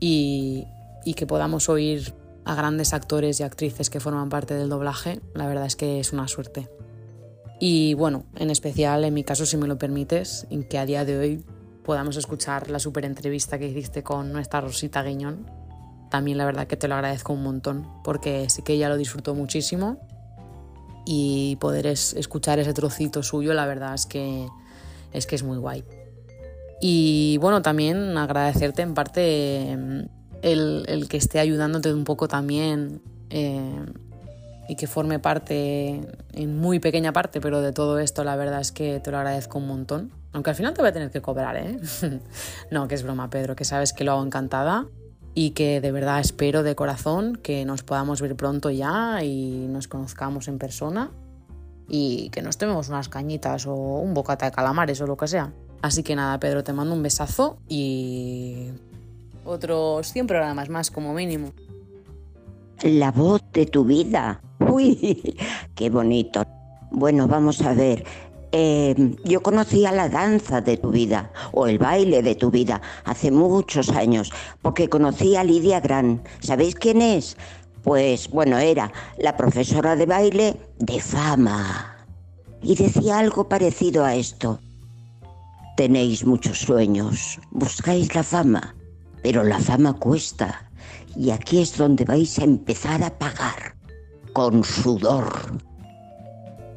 y, 0.00 0.66
y 1.04 1.14
que 1.14 1.26
podamos 1.26 1.68
oír 1.68 2.12
a 2.46 2.54
grandes 2.54 2.94
actores 2.94 3.40
y 3.40 3.42
actrices 3.42 3.90
que 3.90 3.98
forman 3.98 4.28
parte 4.28 4.54
del 4.54 4.68
doblaje, 4.68 5.20
la 5.34 5.48
verdad 5.48 5.66
es 5.66 5.74
que 5.74 5.98
es 5.98 6.12
una 6.12 6.28
suerte. 6.28 6.70
Y 7.58 7.94
bueno, 7.94 8.24
en 8.36 8.50
especial 8.50 9.04
en 9.04 9.14
mi 9.14 9.24
caso, 9.24 9.44
si 9.44 9.56
me 9.56 9.66
lo 9.66 9.78
permites, 9.78 10.46
en 10.48 10.62
que 10.62 10.78
a 10.78 10.86
día 10.86 11.04
de 11.04 11.18
hoy 11.18 11.44
podamos 11.84 12.16
escuchar 12.16 12.70
la 12.70 12.78
super 12.78 13.04
entrevista 13.04 13.58
que 13.58 13.66
hiciste 13.66 14.04
con 14.04 14.32
nuestra 14.32 14.60
Rosita 14.60 15.02
Guiñón. 15.02 15.50
También 16.08 16.38
la 16.38 16.44
verdad 16.44 16.68
que 16.68 16.76
te 16.76 16.86
lo 16.86 16.94
agradezco 16.94 17.32
un 17.32 17.42
montón, 17.42 17.88
porque 18.04 18.48
sí 18.48 18.62
que 18.62 18.74
ella 18.74 18.88
lo 18.88 18.96
disfrutó 18.96 19.34
muchísimo 19.34 19.98
y 21.04 21.56
poder 21.56 21.86
escuchar 21.88 22.60
ese 22.60 22.72
trocito 22.72 23.24
suyo, 23.24 23.54
la 23.54 23.66
verdad 23.66 23.94
es 23.94 24.06
que 24.06 24.46
es 25.12 25.26
que 25.26 25.34
es 25.34 25.42
muy 25.42 25.58
guay. 25.58 25.84
Y 26.80 27.38
bueno, 27.40 27.60
también 27.60 28.16
agradecerte 28.16 28.82
en 28.82 28.94
parte 28.94 30.08
el, 30.52 31.06
que 31.08 31.16
esté 31.16 31.40
ayudándote 31.40 31.92
un 31.92 32.04
poco 32.04 32.28
también 32.28 33.00
eh, 33.30 33.84
y 34.68 34.76
que 34.76 34.86
forme 34.86 35.18
parte, 35.18 36.00
en 36.32 36.58
muy 36.58 36.78
pequeña 36.80 37.12
parte, 37.12 37.40
pero 37.40 37.60
de 37.60 37.72
todo 37.72 37.98
esto 37.98 38.24
la 38.24 38.36
verdad 38.36 38.60
es 38.60 38.72
que 38.72 39.00
te 39.00 39.10
lo 39.10 39.18
agradezco 39.18 39.58
un 39.58 39.66
montón. 39.66 40.12
Aunque 40.32 40.50
al 40.50 40.56
final 40.56 40.74
te 40.74 40.82
voy 40.82 40.90
a 40.90 40.92
tener 40.92 41.10
que 41.10 41.22
cobrar, 41.22 41.56
¿eh? 41.56 41.78
no, 42.70 42.88
que 42.88 42.94
es 42.94 43.02
broma, 43.02 43.30
Pedro, 43.30 43.56
que 43.56 43.64
sabes 43.64 43.92
que 43.92 44.04
lo 44.04 44.12
hago 44.12 44.24
encantada 44.24 44.86
y 45.34 45.50
que 45.50 45.80
de 45.80 45.92
verdad 45.92 46.20
espero 46.20 46.62
de 46.62 46.74
corazón 46.74 47.36
que 47.36 47.64
nos 47.64 47.82
podamos 47.82 48.20
ver 48.20 48.36
pronto 48.36 48.70
ya 48.70 49.22
y 49.22 49.66
nos 49.68 49.88
conozcamos 49.88 50.48
en 50.48 50.58
persona 50.58 51.10
y 51.88 52.30
que 52.30 52.42
nos 52.42 52.58
tomemos 52.58 52.88
unas 52.88 53.08
cañitas 53.08 53.66
o 53.66 53.74
un 53.74 54.14
bocata 54.14 54.46
de 54.46 54.52
calamares 54.52 55.00
o 55.00 55.06
lo 55.06 55.16
que 55.16 55.28
sea. 55.28 55.52
Así 55.82 56.02
que 56.02 56.16
nada, 56.16 56.38
Pedro, 56.40 56.64
te 56.64 56.72
mando 56.72 56.94
un 56.94 57.02
besazo 57.02 57.58
y 57.68 58.70
otros 59.46 60.12
100 60.12 60.26
programas 60.26 60.68
más 60.68 60.90
como 60.90 61.14
mínimo. 61.14 61.52
la 62.82 63.10
voz 63.10 63.42
de 63.52 63.66
tu 63.66 63.84
vida. 63.84 64.40
Uy, 64.60 65.36
qué 65.74 65.88
bonito. 65.90 66.42
Bueno, 66.90 67.26
vamos 67.26 67.62
a 67.62 67.72
ver. 67.72 68.04
Eh, 68.52 69.16
yo 69.24 69.42
conocía 69.42 69.92
la 69.92 70.08
danza 70.08 70.60
de 70.60 70.76
tu 70.76 70.90
vida 70.90 71.30
o 71.52 71.66
el 71.66 71.78
baile 71.78 72.22
de 72.22 72.34
tu 72.34 72.50
vida 72.50 72.80
hace 73.04 73.30
muchos 73.30 73.90
años 73.90 74.32
porque 74.62 74.88
conocí 74.88 75.36
a 75.36 75.44
Lidia 75.44 75.80
Gran. 75.80 76.22
¿Sabéis 76.40 76.74
quién 76.74 77.02
es? 77.02 77.36
Pues 77.82 78.30
bueno, 78.30 78.58
era 78.58 78.92
la 79.18 79.36
profesora 79.36 79.94
de 79.96 80.06
baile 80.06 80.56
de 80.78 81.00
fama. 81.00 81.96
Y 82.62 82.74
decía 82.74 83.18
algo 83.18 83.48
parecido 83.48 84.04
a 84.04 84.14
esto. 84.14 84.58
Tenéis 85.76 86.24
muchos 86.24 86.58
sueños, 86.58 87.38
buscáis 87.50 88.14
la 88.14 88.22
fama, 88.22 88.74
pero 89.26 89.42
la 89.42 89.58
fama 89.58 89.92
cuesta. 89.94 90.70
Y 91.16 91.32
aquí 91.32 91.60
es 91.60 91.76
donde 91.76 92.04
vais 92.04 92.38
a 92.38 92.44
empezar 92.44 93.02
a 93.02 93.10
pagar, 93.10 93.74
con 94.32 94.62
sudor. 94.62 95.26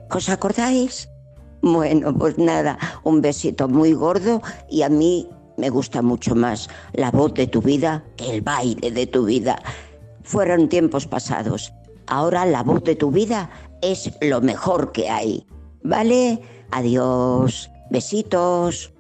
¿Os 0.10 0.30
acordáis? 0.30 1.08
Bueno, 1.62 2.12
pues 2.12 2.40
nada, 2.40 2.80
un 3.04 3.22
besito 3.22 3.68
muy 3.68 3.94
gordo 3.94 4.42
y 4.68 4.82
a 4.82 4.90
mí 4.90 5.30
me 5.58 5.70
gusta 5.70 6.02
mucho 6.02 6.34
más 6.34 6.70
la 6.94 7.12
voz 7.12 7.36
de 7.36 7.46
tu 7.46 7.62
vida 7.62 8.04
que 8.18 8.32
el 8.32 8.42
baile 8.42 8.90
de 8.90 9.06
tu 9.06 9.26
vida. 9.26 9.62
Fueron 10.24 10.70
tiempos 10.70 11.06
pasados. 11.06 11.72
Ahora 12.08 12.48
la 12.48 12.64
voz 12.64 12.84
de 12.84 12.96
tu 12.96 13.12
vida 13.12 13.52
es 13.84 14.12
lo 14.22 14.42
mejor 14.42 14.92
que 14.92 15.08
hay. 15.08 15.46
¿Vale? 15.84 16.42
Adiós. 16.72 17.70
Besitos. 17.92 18.92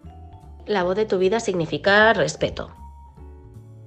La 0.67 0.83
voz 0.83 0.95
de 0.95 1.07
tu 1.07 1.17
vida 1.17 1.39
significa 1.39 2.13
respeto. 2.13 2.78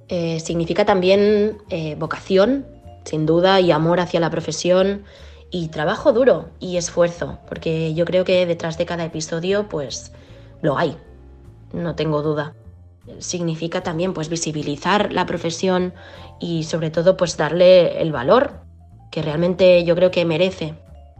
Eh, 0.09 0.39
significa 0.39 0.85
también 0.85 1.57
eh, 1.69 1.95
vocación, 1.95 2.65
sin 3.05 3.25
duda, 3.25 3.59
y 3.59 3.71
amor 3.71 3.99
hacia 3.99 4.19
la 4.19 4.29
profesión 4.29 5.03
y 5.51 5.67
trabajo 5.67 6.13
duro 6.13 6.49
y 6.59 6.77
esfuerzo, 6.77 7.37
porque 7.47 7.93
yo 7.93 8.05
creo 8.05 8.25
que 8.25 8.45
detrás 8.45 8.77
de 8.77 8.85
cada 8.85 9.05
episodio 9.05 9.69
pues 9.69 10.11
lo 10.61 10.77
hay, 10.77 10.97
no 11.73 11.95
tengo 11.95 12.21
duda. 12.21 12.55
Significa 13.19 13.81
también 13.83 14.13
pues 14.13 14.29
visibilizar 14.29 15.13
la 15.13 15.25
profesión 15.25 15.93
y 16.39 16.63
sobre 16.63 16.89
todo 16.89 17.17
pues 17.17 17.37
darle 17.37 18.01
el 18.01 18.11
valor 18.11 18.61
que 19.11 19.21
realmente 19.21 19.83
yo 19.83 19.95
creo 19.95 20.09
que 20.09 20.25
merece. 20.25 20.73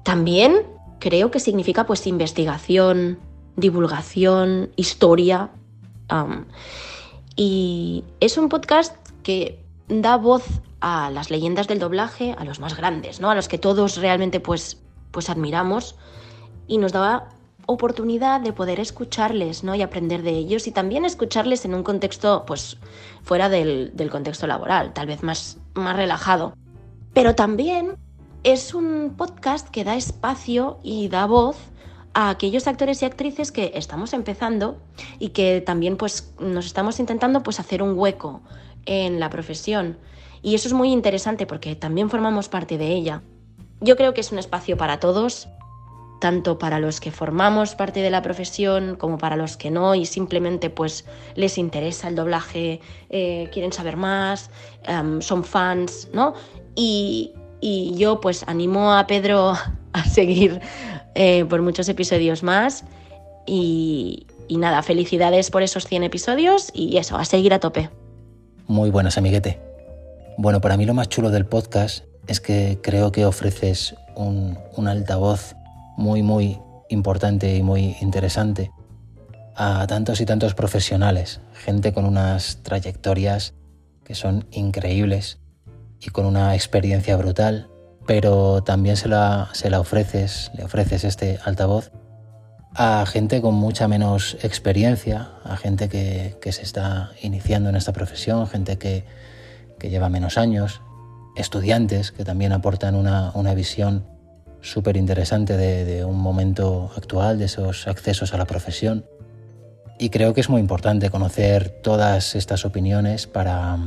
También 0.03 0.63
creo 0.99 1.29
que 1.29 1.39
significa 1.39 1.85
pues 1.85 2.07
investigación, 2.07 3.19
divulgación, 3.55 4.71
historia. 4.75 5.51
Y 7.35 8.03
es 8.19 8.37
un 8.37 8.49
podcast 8.49 8.95
que 9.23 9.63
da 9.87 10.17
voz 10.17 10.45
a 10.81 11.09
las 11.11 11.29
leyendas 11.29 11.67
del 11.67 11.79
doblaje, 11.79 12.35
a 12.37 12.43
los 12.43 12.59
más 12.59 12.75
grandes, 12.75 13.19
¿no? 13.19 13.29
A 13.29 13.35
los 13.35 13.47
que 13.47 13.57
todos 13.57 13.97
realmente 13.97 14.39
pues, 14.39 14.81
pues 15.11 15.29
admiramos 15.29 15.95
y 16.67 16.77
nos 16.77 16.91
daba 16.91 17.29
oportunidad 17.65 18.41
de 18.41 18.53
poder 18.53 18.79
escucharles, 18.79 19.63
¿no? 19.63 19.75
Y 19.75 19.81
aprender 19.81 20.21
de 20.21 20.31
ellos 20.31 20.67
y 20.67 20.71
también 20.71 21.05
escucharles 21.05 21.63
en 21.65 21.73
un 21.73 21.83
contexto, 21.83 22.43
pues, 22.45 22.77
fuera 23.23 23.49
del, 23.49 23.91
del 23.95 24.09
contexto 24.09 24.47
laboral, 24.47 24.93
tal 24.93 25.07
vez 25.07 25.23
más, 25.23 25.57
más 25.73 25.95
relajado. 25.95 26.53
Pero 27.13 27.35
también 27.35 27.95
es 28.43 28.73
un 28.73 29.13
podcast 29.15 29.69
que 29.69 29.85
da 29.85 29.95
espacio 29.95 30.79
y 30.83 31.07
da 31.07 31.25
voz 31.25 31.55
a 32.13 32.29
aquellos 32.29 32.67
actores 32.67 33.01
y 33.01 33.05
actrices 33.05 33.51
que 33.51 33.71
estamos 33.75 34.13
empezando 34.13 34.77
y 35.19 35.29
que 35.29 35.61
también 35.61 35.97
pues 35.97 36.33
nos 36.39 36.65
estamos 36.65 36.99
intentando 36.99 37.43
pues 37.43 37.59
hacer 37.59 37.81
un 37.81 37.97
hueco 37.97 38.41
en 38.85 39.19
la 39.19 39.29
profesión 39.29 39.97
y 40.43 40.55
eso 40.55 40.67
es 40.67 40.73
muy 40.73 40.91
interesante 40.91 41.47
porque 41.47 41.75
también 41.75 42.09
formamos 42.09 42.49
parte 42.49 42.77
de 42.77 42.87
ella. 42.87 43.23
Yo 43.79 43.95
creo 43.95 44.13
que 44.13 44.21
es 44.21 44.31
un 44.31 44.39
espacio 44.39 44.77
para 44.77 44.99
todos, 44.99 45.47
tanto 46.19 46.59
para 46.59 46.79
los 46.79 46.99
que 46.99 47.11
formamos 47.11 47.75
parte 47.75 48.01
de 48.01 48.09
la 48.09 48.21
profesión 48.21 48.97
como 48.97 49.17
para 49.17 49.37
los 49.37 49.55
que 49.55 49.71
no 49.71 49.95
y 49.95 50.05
simplemente 50.05 50.69
pues 50.69 51.05
les 51.35 51.57
interesa 51.57 52.09
el 52.09 52.15
doblaje, 52.15 52.81
eh, 53.09 53.49
quieren 53.53 53.71
saber 53.71 53.95
más, 53.95 54.51
son 55.21 55.43
fans, 55.43 56.09
¿no? 56.13 56.33
Y, 56.75 57.33
yo 57.95 58.19
pues 58.19 58.43
animo 58.45 58.93
a 58.93 59.07
Pedro 59.07 59.53
a 59.93 60.03
seguir 60.03 60.59
eh, 61.15 61.45
por 61.45 61.61
muchos 61.61 61.87
episodios 61.89 62.43
más 62.43 62.83
y, 63.45 64.25
nada, 64.49 64.83
felicidades 64.83 65.49
por 65.49 65.63
esos 65.63 65.85
100 65.85 66.03
episodios 66.03 66.69
y 66.73 66.97
eso, 66.97 67.17
a 67.17 67.25
seguir 67.25 67.53
a 67.53 67.59
tope. 67.59 67.89
Muy 68.67 68.89
buenas, 68.89 69.17
amiguete. 69.17 69.59
Bueno, 70.37 70.61
para 70.61 70.77
mí 70.77 70.85
lo 70.85 70.93
más 70.93 71.09
chulo 71.09 71.29
del 71.29 71.45
podcast 71.45 72.05
es 72.27 72.39
que 72.39 72.79
creo 72.81 73.11
que 73.11 73.25
ofreces 73.25 73.95
un, 74.15 74.57
altavoz 74.87 75.55
muy, 75.97 76.23
muy 76.23 76.59
importante 76.89 77.55
y 77.55 77.63
muy 77.63 77.95
interesante 78.01 78.71
a 79.55 79.85
tantos 79.87 80.21
y 80.21 80.25
tantos 80.25 80.55
profesionales, 80.55 81.39
gente 81.53 81.93
con 81.93 82.05
unas 82.05 82.63
trayectorias 82.63 83.53
que 84.03 84.15
son 84.15 84.45
increíbles 84.51 85.39
y 85.99 86.09
con 86.09 86.25
una 86.25 86.55
experiencia 86.55 87.15
brutal, 87.17 87.69
pero 88.05 88.63
también 88.63 88.97
se 88.97 89.07
la, 89.07 89.49
se 89.53 89.69
la 89.69 89.79
ofreces, 89.79 90.51
le 90.55 90.63
ofreces 90.63 91.03
este 91.03 91.39
altavoz 91.43 91.91
a 92.75 93.05
gente 93.05 93.39
con 93.39 93.53
mucha 93.53 93.87
menos 93.87 94.35
experiencia, 94.41 95.29
a 95.43 95.57
gente 95.57 95.89
que, 95.89 96.37
que 96.41 96.51
se 96.51 96.63
está 96.63 97.11
iniciando 97.21 97.69
en 97.69 97.75
esta 97.75 97.93
profesión, 97.93 98.47
gente 98.47 98.79
que, 98.79 99.05
que 99.77 99.89
lleva 99.89 100.09
menos 100.09 100.37
años, 100.37 100.81
estudiantes 101.35 102.11
que 102.11 102.23
también 102.23 102.53
aportan 102.53 102.95
una, 102.95 103.53
visión 103.53 104.05
súper 104.61 104.97
interesante 104.97 105.57
de, 105.57 106.05
un 106.05 106.17
momento 106.19 106.91
actual, 106.95 107.37
de 107.37 107.45
esos 107.45 107.87
accesos 107.87 108.33
a 108.33 108.37
la 108.37 108.45
profesión. 108.45 109.05
Y 109.99 110.09
creo 110.09 110.33
que 110.33 110.41
es 110.41 110.49
muy 110.49 110.61
importante 110.61 111.09
conocer 111.09 111.69
todas 111.69 112.35
estas 112.35 112.65
opiniones 112.65 113.27
para, 113.27 113.77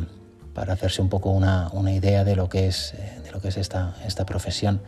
hacerse 0.56 1.02
un 1.02 1.08
poco 1.08 1.30
una, 1.30 1.70
idea 1.92 2.24
de 2.24 2.36
lo 2.36 2.48
que 2.48 2.66
es, 2.66 2.94
de 3.22 3.30
lo 3.30 3.40
que 3.40 3.48
es 3.48 3.56
esta, 3.56 3.94
esta 4.06 4.26
profesión. 4.26 4.82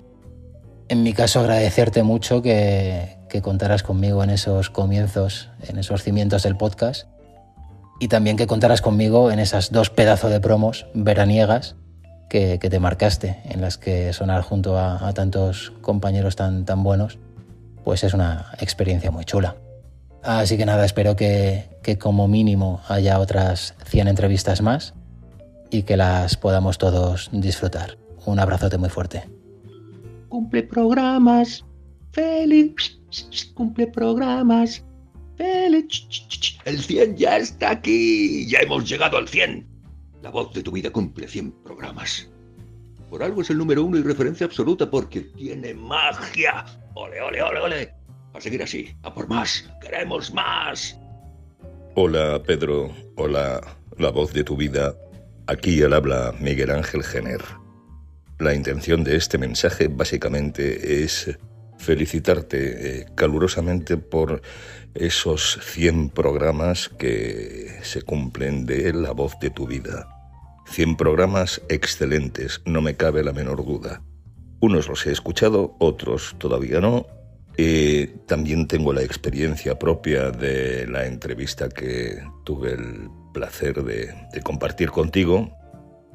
En 0.88 1.02
mi 1.02 1.12
caso, 1.12 1.40
agradecerte 1.40 2.02
mucho 2.02 2.40
que, 2.40 3.18
que 3.28 3.42
contaras 3.42 3.82
conmigo 3.82 4.24
en 4.24 4.30
esos 4.30 4.70
comienzos, 4.70 5.50
en 5.68 5.78
esos 5.78 6.02
cimientos 6.02 6.42
del 6.42 6.56
podcast 6.56 7.06
y 8.00 8.08
también 8.08 8.36
que 8.36 8.46
contaras 8.46 8.80
conmigo 8.80 9.30
en 9.30 9.38
esas 9.38 9.72
dos 9.72 9.90
pedazos 9.90 10.30
de 10.30 10.40
promos 10.40 10.86
veraniegas 10.94 11.76
que, 12.28 12.58
te 12.58 12.78
marcaste, 12.78 13.40
en 13.44 13.60
las 13.60 13.78
que 13.78 14.12
sonar 14.12 14.42
junto 14.42 14.78
a, 14.78 15.12
tantos 15.14 15.72
compañeros 15.80 16.36
tan, 16.36 16.64
tan 16.64 16.82
buenos, 16.82 17.18
pues 17.84 18.04
es 18.04 18.12
una 18.12 18.52
experiencia 18.60 19.10
muy 19.10 19.24
chula. 19.24 19.56
Así 20.22 20.58
que 20.58 20.66
nada, 20.66 20.84
espero 20.84 21.16
que, 21.16 21.78
que 21.82 21.96
como 21.96 22.28
mínimo 22.28 22.80
haya 22.88 23.18
otras 23.18 23.74
100 23.86 24.08
entrevistas 24.08 24.60
más 24.60 24.94
y 25.70 25.82
que 25.82 25.96
las 25.96 26.36
podamos 26.36 26.78
todos 26.78 27.30
disfrutar. 27.32 27.98
Un 28.26 28.40
abrazote 28.40 28.78
muy 28.78 28.88
fuerte. 28.88 29.28
Cumple 30.28 30.62
programas, 30.62 31.64
feliz, 32.12 32.98
cumple 33.54 33.86
programas, 33.86 34.84
el 35.38 36.82
100 36.82 37.16
ya 37.16 37.36
está 37.36 37.70
aquí. 37.70 38.46
Ya 38.48 38.60
hemos 38.60 38.88
llegado 38.88 39.16
al 39.16 39.28
100. 39.28 39.66
La 40.22 40.30
voz 40.30 40.52
de 40.52 40.62
tu 40.62 40.72
vida 40.72 40.90
cumple 40.90 41.28
100 41.28 41.52
programas. 41.64 42.28
Por 43.08 43.22
algo 43.22 43.40
es 43.40 43.50
el 43.50 43.58
número 43.58 43.84
uno 43.84 43.98
y 43.98 44.02
referencia 44.02 44.46
absoluta 44.46 44.90
porque 44.90 45.20
tiene 45.20 45.74
magia. 45.74 46.64
Ole, 46.94 47.20
ole, 47.20 47.40
ole, 47.42 47.60
ole. 47.60 47.94
A 48.34 48.40
seguir 48.40 48.62
así, 48.62 48.88
a 49.02 49.14
por 49.14 49.28
más. 49.28 49.70
Queremos 49.80 50.32
más. 50.34 50.98
Hola, 51.94 52.42
Pedro. 52.44 52.90
Hola, 53.16 53.60
la 53.96 54.10
voz 54.10 54.32
de 54.32 54.44
tu 54.44 54.56
vida. 54.56 54.94
Aquí 55.48 55.82
al 55.82 55.94
habla 55.94 56.34
Miguel 56.38 56.70
Ángel 56.70 57.02
Jenner. 57.02 57.40
La 58.38 58.54
intención 58.54 59.02
de 59.02 59.16
este 59.16 59.38
mensaje 59.38 59.88
básicamente 59.88 61.02
es 61.02 61.38
felicitarte 61.78 62.58
eh, 63.00 63.06
calurosamente 63.14 63.96
por 63.96 64.42
esos 64.94 65.58
100 65.62 66.10
programas 66.10 66.90
que 66.90 67.78
se 67.82 68.02
cumplen 68.02 68.66
de 68.66 68.92
La 68.92 69.12
voz 69.12 69.40
de 69.40 69.48
tu 69.48 69.66
vida. 69.66 70.06
100 70.66 70.98
programas 70.98 71.62
excelentes, 71.70 72.60
no 72.66 72.82
me 72.82 72.96
cabe 72.96 73.24
la 73.24 73.32
menor 73.32 73.64
duda. 73.64 74.02
Unos 74.60 74.86
los 74.86 75.06
he 75.06 75.12
escuchado, 75.12 75.76
otros 75.80 76.36
todavía 76.36 76.82
no. 76.82 77.06
Eh, 77.56 78.16
también 78.26 78.68
tengo 78.68 78.92
la 78.92 79.02
experiencia 79.02 79.78
propia 79.78 80.30
de 80.30 80.86
la 80.86 81.06
entrevista 81.06 81.70
que 81.70 82.20
tuve 82.44 82.72
el 82.72 83.08
placer 83.32 83.82
de, 83.84 84.14
de 84.32 84.40
compartir 84.42 84.90
contigo 84.90 85.50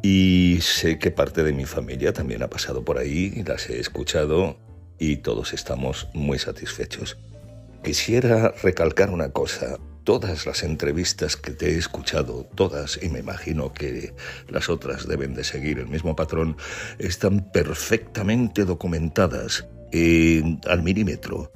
y 0.01 0.60
sé 0.62 1.00
que 1.00 1.12
parte 1.12 1.43
de 1.43 1.53
mi 1.53 1.65
familia 1.65 2.12
también 2.12 2.43
ha 2.43 2.50
pasado 2.50 2.84
por 2.84 2.98
ahí 2.98 3.43
las 3.46 3.70
he 3.70 3.79
escuchado 3.79 4.58
y 5.00 5.17
todos 5.17 5.53
estamos 5.53 6.10
muy 6.13 6.39
satisfechos. 6.39 7.17
Quisiera 7.84 8.53
recalcar 8.62 9.10
una 9.10 9.29
cosa. 9.29 9.77
todas 10.03 10.46
las 10.46 10.63
entrevistas 10.63 11.38
que 11.38 11.51
te 11.51 11.70
he 11.70 11.77
escuchado, 11.77 12.46
todas, 12.55 13.00
y 13.01 13.08
me 13.08 13.20
imagino 13.20 13.72
que 13.72 14.13
las 14.50 14.67
otras 14.67 15.08
deben 15.08 15.34
de 15.34 15.46
seguir 15.46 15.79
el 15.79 15.88
mismo 15.88 16.13
patrón, 16.13 16.58
están 17.00 17.50
perfectamente 17.53 18.65
documentadas 18.65 19.65
eh, 19.93 20.43
al 20.67 20.84
milímetro. 20.84 21.53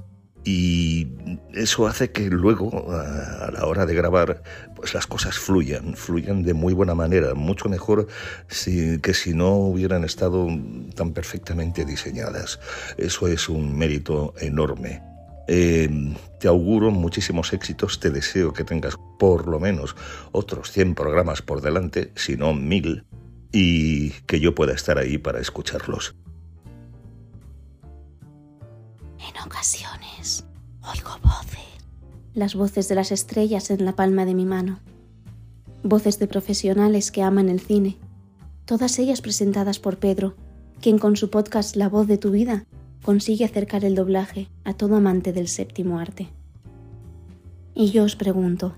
Y 0.50 1.10
eso 1.54 1.88
hace 1.88 2.14
que 2.14 2.30
luego, 2.30 2.90
a 2.90 3.52
la 3.52 3.66
hora 3.66 3.86
de 3.86 3.94
grabar, 3.94 4.44
pues 4.78 4.94
las 4.94 5.06
cosas 5.06 5.38
fluyan, 5.38 5.98
fluyan 5.98 6.42
de 6.44 6.54
muy 6.54 6.74
buena 6.74 6.96
manera, 6.96 7.34
mucho 7.34 7.68
mejor 7.68 8.08
que 8.48 9.14
si 9.14 9.34
no 9.34 9.58
hubieran 9.58 10.06
estado 10.06 10.48
tan 10.96 11.12
perfectamente 11.12 11.84
diseñadas. 11.84 12.62
Eso 12.96 13.28
es 13.28 13.50
un 13.50 13.78
mérito 13.78 14.36
enorme. 14.40 15.04
Eh, 15.50 15.90
te 16.40 16.48
auguro 16.48 16.92
muchísimos 16.92 17.52
éxitos, 17.52 18.00
te 18.00 18.10
deseo 18.10 18.54
que 18.54 18.64
tengas 18.64 18.96
por 19.20 19.50
lo 19.50 19.60
menos 19.60 19.98
otros 20.32 20.72
100 20.72 20.96
programas 20.96 21.42
por 21.42 21.60
delante, 21.60 22.14
si 22.16 22.38
no 22.38 22.54
mil, 22.54 23.04
y 23.52 24.12
que 24.28 24.40
yo 24.40 24.56
pueda 24.56 24.72
estar 24.72 24.98
ahí 24.98 25.18
para 25.18 25.42
escucharlos. 25.42 26.16
En 29.20 29.42
ocasiones 29.44 30.07
oigo 30.90 31.12
voces. 31.24 31.60
Las 32.34 32.56
voces 32.56 32.88
de 32.88 32.96
las 32.96 33.12
estrellas 33.12 33.72
en 33.72 33.84
la 33.84 33.96
palma 33.96 34.26
de 34.26 34.34
mi 34.34 34.46
mano. 34.46 34.80
Voces 35.84 36.20
de 36.20 36.28
profesionales 36.28 37.12
que 37.12 37.24
aman 37.24 37.50
el 37.50 37.60
cine. 37.60 37.98
Todas 38.66 39.00
ellas 39.00 39.22
presentadas 39.22 39.80
por 39.80 39.98
Pedro, 39.98 40.36
quien 40.82 41.00
con 41.00 41.16
su 41.16 41.30
podcast 41.30 41.76
La 41.76 41.90
voz 41.90 42.08
de 42.08 42.18
tu 42.18 42.32
vida 42.32 42.66
consigue 43.04 43.46
acercar 43.46 43.86
el 43.86 43.96
doblaje 43.96 44.50
a 44.64 44.74
todo 44.74 44.96
amante 44.96 45.34
del 45.34 45.48
séptimo 45.48 46.00
arte. 46.00 46.30
Y 47.74 47.92
yo 47.92 48.04
os 48.04 48.16
pregunto, 48.16 48.76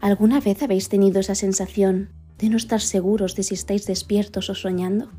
¿alguna 0.00 0.40
vez 0.40 0.62
habéis 0.62 0.88
tenido 0.88 1.20
esa 1.20 1.34
sensación 1.34 2.10
de 2.38 2.48
no 2.48 2.56
estar 2.56 2.80
seguros 2.80 3.34
de 3.36 3.42
si 3.42 3.54
estáis 3.54 3.86
despiertos 3.86 4.50
o 4.50 4.54
soñando? 4.54 5.10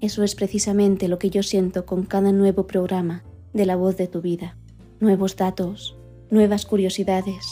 Eso 0.00 0.22
es 0.22 0.34
precisamente 0.34 1.08
lo 1.08 1.18
que 1.18 1.30
yo 1.30 1.42
siento 1.42 1.84
con 1.84 2.04
cada 2.04 2.32
nuevo 2.32 2.66
programa 2.66 3.24
de 3.52 3.66
la 3.66 3.76
voz 3.76 3.96
de 3.96 4.06
tu 4.06 4.20
vida. 4.20 4.56
Nuevos 5.00 5.36
datos, 5.36 5.96
nuevas 6.30 6.66
curiosidades, 6.66 7.46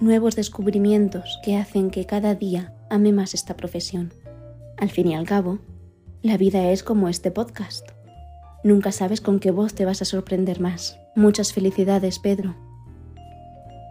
nuevos 0.00 0.36
descubrimientos 0.36 1.38
que 1.42 1.56
hacen 1.56 1.90
que 1.90 2.04
cada 2.04 2.34
día 2.34 2.74
ame 2.90 3.12
más 3.12 3.32
esta 3.32 3.56
profesión. 3.56 4.12
Al 4.76 4.90
fin 4.90 5.08
y 5.08 5.14
al 5.14 5.26
cabo, 5.26 5.60
la 6.20 6.36
vida 6.36 6.70
es 6.70 6.82
como 6.82 7.08
este 7.08 7.30
podcast 7.30 7.88
Nunca 8.64 8.90
sabes 8.90 9.20
con 9.20 9.38
qué 9.38 9.50
voz 9.52 9.74
te 9.74 9.84
vas 9.84 10.02
a 10.02 10.04
sorprender 10.04 10.60
más. 10.60 10.98
Muchas 11.14 11.52
felicidades, 11.52 12.18
Pedro. 12.18 12.56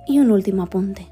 Y 0.06 0.20
un 0.20 0.30
último 0.30 0.64
apunte. 0.64 1.08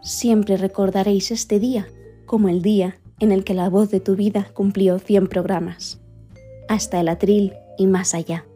Siempre 0.00 0.56
recordaréis 0.56 1.30
este 1.32 1.58
día 1.58 1.88
como 2.24 2.48
el 2.48 2.62
día 2.62 2.98
en 3.18 3.32
el 3.32 3.44
que 3.44 3.54
la 3.54 3.68
voz 3.68 3.90
de 3.90 4.00
tu 4.00 4.16
vida 4.16 4.48
cumplió 4.54 4.98
100 4.98 5.28
programas. 5.28 6.00
Hasta 6.68 7.00
el 7.00 7.08
atril 7.08 7.52
y 7.78 7.86
más 7.86 8.14
allá. 8.14 8.46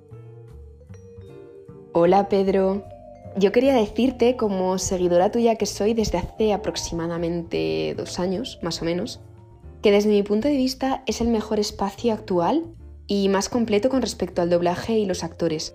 Hola, 1.99 2.29
Pedro. 2.29 2.85
Yo 3.38 3.53
quería 3.53 3.75
decirte, 3.75 4.37
como 4.37 4.76
seguidora 4.76 5.31
tuya 5.31 5.57
que 5.57 5.65
soy 5.65 5.95
desde 5.95 6.19
hace 6.19 6.53
aproximadamente 6.53 7.95
dos 7.97 8.21
años, 8.21 8.59
más 8.61 8.83
o 8.83 8.85
menos, 8.85 9.21
que 9.81 9.93
desde 9.93 10.11
mi 10.11 10.23
punto 10.23 10.47
de 10.47 10.59
vista 10.59 11.03
es 11.07 11.23
el 11.23 11.29
mejor 11.29 11.59
espacio 11.59 12.12
actual 12.12 12.65
y 13.07 13.31
más 13.31 13.49
completo 13.49 13.88
con 13.88 14.03
respecto 14.03 14.43
al 14.43 14.50
doblaje 14.50 14.99
y 14.99 15.07
los 15.07 15.25
actores, 15.25 15.75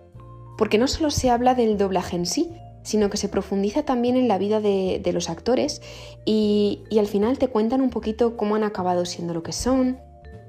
porque 0.59 0.77
no 0.77 0.87
solo 0.87 1.09
se 1.09 1.31
habla 1.31 1.55
del 1.55 1.79
doblaje 1.79 2.17
en 2.17 2.27
sí, 2.27 2.51
sino 2.83 3.09
que 3.09 3.17
se 3.17 3.27
profundiza 3.27 3.81
también 3.81 4.15
en 4.15 4.27
la 4.27 4.37
vida 4.37 4.61
de, 4.61 5.01
los 5.11 5.27
actores 5.27 5.81
y, 6.23 6.83
al 6.99 7.07
final 7.07 7.39
te 7.39 7.47
cuentan 7.47 7.81
un 7.81 7.89
poquito 7.89 8.37
cómo 8.37 8.53
han 8.53 8.63
acabado 8.63 9.05
siendo 9.05 9.33
lo 9.33 9.41
que 9.41 9.53
son, 9.53 9.97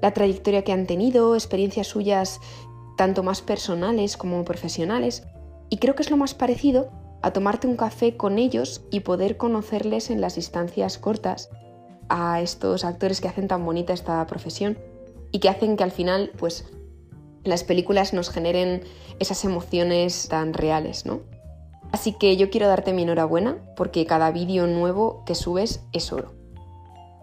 la 0.03 0.13
trayectoria 0.13 0.63
que 0.63 0.71
han 0.71 0.85
tenido, 0.85 1.33
experiencias 1.33 1.87
suyas 1.87 2.41
tanto 2.95 3.23
más 3.23 3.41
personales 3.41 4.17
como 4.17 4.45
profesionales, 4.45 5.23
y 5.73 5.77
creo 5.77 5.95
que 5.95 6.03
es 6.03 6.11
lo 6.11 6.17
más 6.17 6.35
parecido 6.35 6.91
a 7.23 7.33
tomarte 7.33 7.65
un 7.65 7.77
café 7.77 8.15
con 8.15 8.37
ellos 8.37 8.83
y 8.91 8.99
poder 8.99 9.37
conocerles 9.37 10.11
en 10.11 10.21
las 10.21 10.35
distancias 10.35 10.99
cortas 10.99 11.49
a 12.09 12.41
estos 12.41 12.85
actores 12.85 13.21
que 13.21 13.27
hacen 13.27 13.47
tan 13.47 13.65
bonita 13.65 13.91
esta 13.91 14.23
profesión 14.27 14.77
y 15.31 15.39
que 15.39 15.49
hacen 15.49 15.75
que 15.75 15.83
al 15.83 15.89
final, 15.89 16.29
pues, 16.37 16.65
las 17.43 17.63
películas 17.63 18.13
nos 18.13 18.29
generen 18.29 18.83
esas 19.17 19.43
emociones 19.45 20.27
tan 20.29 20.53
reales, 20.53 21.07
¿no? 21.07 21.21
Así 21.91 22.13
que 22.13 22.37
yo 22.37 22.51
quiero 22.51 22.67
darte 22.67 22.93
mi 22.93 23.01
enhorabuena 23.01 23.57
porque 23.75 24.05
cada 24.05 24.29
vídeo 24.29 24.67
nuevo 24.67 25.23
que 25.25 25.33
subes 25.33 25.81
es 25.91 26.13
oro. 26.13 26.33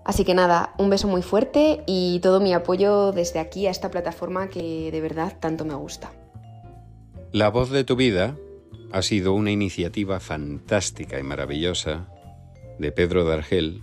Así 0.04 0.24
que 0.24 0.34
nada, 0.34 0.74
un 0.76 0.90
beso 0.90 1.06
muy 1.06 1.22
fuerte 1.22 1.84
y 1.86 2.18
todo 2.18 2.40
mi 2.40 2.52
apoyo 2.52 3.12
desde 3.12 3.38
aquí 3.38 3.68
a 3.68 3.70
esta 3.70 3.92
plataforma 3.92 4.48
que 4.48 4.90
de 4.90 5.00
verdad 5.00 5.36
tanto 5.38 5.64
me 5.64 5.74
gusta. 5.74 6.10
La 7.32 7.48
voz 7.48 7.70
de 7.70 7.84
tu 7.84 7.94
vida 7.94 8.36
ha 8.90 9.02
sido 9.02 9.34
una 9.34 9.52
iniciativa 9.52 10.18
fantástica 10.18 11.20
y 11.20 11.22
maravillosa 11.22 12.08
de 12.80 12.90
Pedro 12.90 13.24
Dargel 13.24 13.82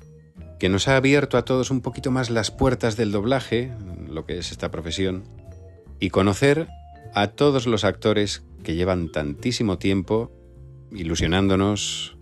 que 0.60 0.67
nos 0.67 0.89
ha 0.89 0.97
abierto 0.97 1.38
a 1.38 1.45
todos 1.45 1.71
un 1.71 1.79
poquito 1.79 2.12
más 2.12 2.29
las 2.29 2.51
puertas 2.51 2.97
del 2.97 3.13
doblaje, 3.13 3.71
lo 4.10 4.25
que 4.25 4.38
es 4.38 4.51
esta 4.51 4.69
profesión, 4.69 5.23
y 5.97 6.10
conocer 6.10 6.67
a 7.13 7.27
todos 7.27 7.67
los 7.67 7.86
actores 7.86 8.43
que 8.63 8.75
llevan 8.75 9.13
tantísimo 9.13 9.77
tiempo 9.77 10.29
ilusionándonos 10.91 12.17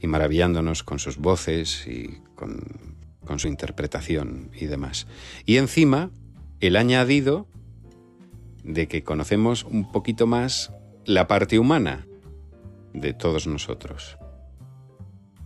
y 0.00 0.06
maravillándonos 0.06 0.82
con 0.82 0.98
sus 0.98 1.18
voces 1.18 1.86
y 1.86 2.22
con, 2.36 2.62
con 3.26 3.38
su 3.38 3.48
interpretación 3.48 4.50
y 4.58 4.64
demás. 4.64 5.08
Y 5.44 5.58
encima, 5.58 6.10
el 6.60 6.76
añadido 6.76 7.48
de 8.64 8.88
que 8.88 9.04
conocemos 9.04 9.62
un 9.62 9.92
poquito 9.92 10.26
más 10.26 10.72
la 11.04 11.28
parte 11.28 11.58
humana 11.58 12.06
de 12.92 13.12
todos 13.12 13.46
nosotros. 13.46 14.18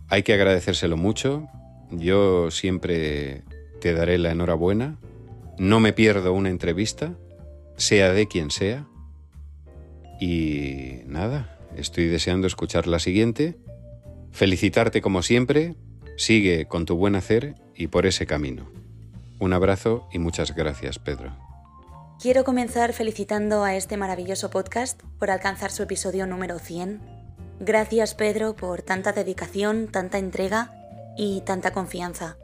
Hay 0.07 0.23
que 0.23 0.33
agradecérselo 0.33 0.97
mucho 0.97 1.47
yo 1.91 2.51
siempre 2.51 3.43
te 3.81 3.93
daré 3.93 4.17
la 4.17 4.31
enhorabuena. 4.31 4.97
No 5.57 5.79
me 5.79 5.93
pierdo 5.93 6.33
una 6.33 6.49
entrevista, 6.49 7.17
sea 7.77 8.13
de 8.13 8.27
quien 8.27 8.51
sea. 8.51 8.87
Y 10.19 11.01
nada, 11.05 11.57
estoy 11.75 12.07
deseando 12.07 12.47
escuchar 12.47 12.87
la 12.87 12.99
siguiente. 12.99 13.57
Felicitarte 14.31 15.01
como 15.01 15.23
siempre. 15.23 15.75
Sigue 16.17 16.65
con 16.65 16.85
tu 16.85 16.95
buen 16.95 17.15
hacer 17.15 17.55
y 17.75 17.87
por 17.87 18.05
ese 18.05 18.25
camino. 18.25 18.69
Un 19.39 19.53
abrazo 19.53 20.07
y 20.11 20.19
muchas 20.19 20.53
gracias, 20.53 20.99
Pedro. 20.99 21.48
Quiero 22.21 22.43
comenzar 22.43 22.91
felicitando 22.91 23.63
a 23.63 23.75
este 23.75 23.95
maravilloso 23.95 24.49
podcast 24.49 25.01
por 25.19 25.31
alcanzar 25.31 25.71
su 25.71 25.83
episodio 25.83 26.27
número 26.27 26.59
100. 26.59 26.99
Gracias, 27.61 28.13
Pedro, 28.13 28.57
por 28.57 28.81
tanta 28.81 29.13
dedicación, 29.13 29.87
tanta 29.87 30.17
entrega 30.17 30.73
y 31.15 31.39
tanta 31.45 31.71
confianza. 31.71 32.35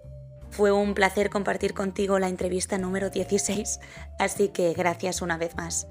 Fue 0.50 0.72
un 0.72 0.94
placer 0.94 1.30
compartir 1.30 1.74
contigo 1.74 2.20
la 2.20 2.30
entrevista 2.30 2.78
número 2.78 3.10
16, 3.10 3.82
así 4.18 4.48
que 4.48 4.72
gracias 4.72 5.22
una 5.22 5.38
vez 5.38 5.58
más. 5.58 5.90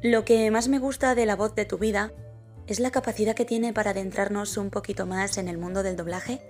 Lo 0.00 0.24
que 0.24 0.48
más 0.52 0.68
me 0.68 0.78
gusta 0.78 1.16
de 1.16 1.26
la 1.26 1.34
voz 1.34 1.56
de 1.56 1.64
tu 1.64 1.78
vida 1.78 2.12
es 2.68 2.78
la 2.78 2.92
capacidad 2.92 3.34
que 3.34 3.44
tiene 3.44 3.72
para 3.72 3.90
adentrarnos 3.90 4.56
un 4.58 4.70
poquito 4.70 5.06
más 5.06 5.38
en 5.38 5.48
el 5.48 5.58
mundo 5.58 5.82
del 5.82 5.96
doblaje 5.96 6.40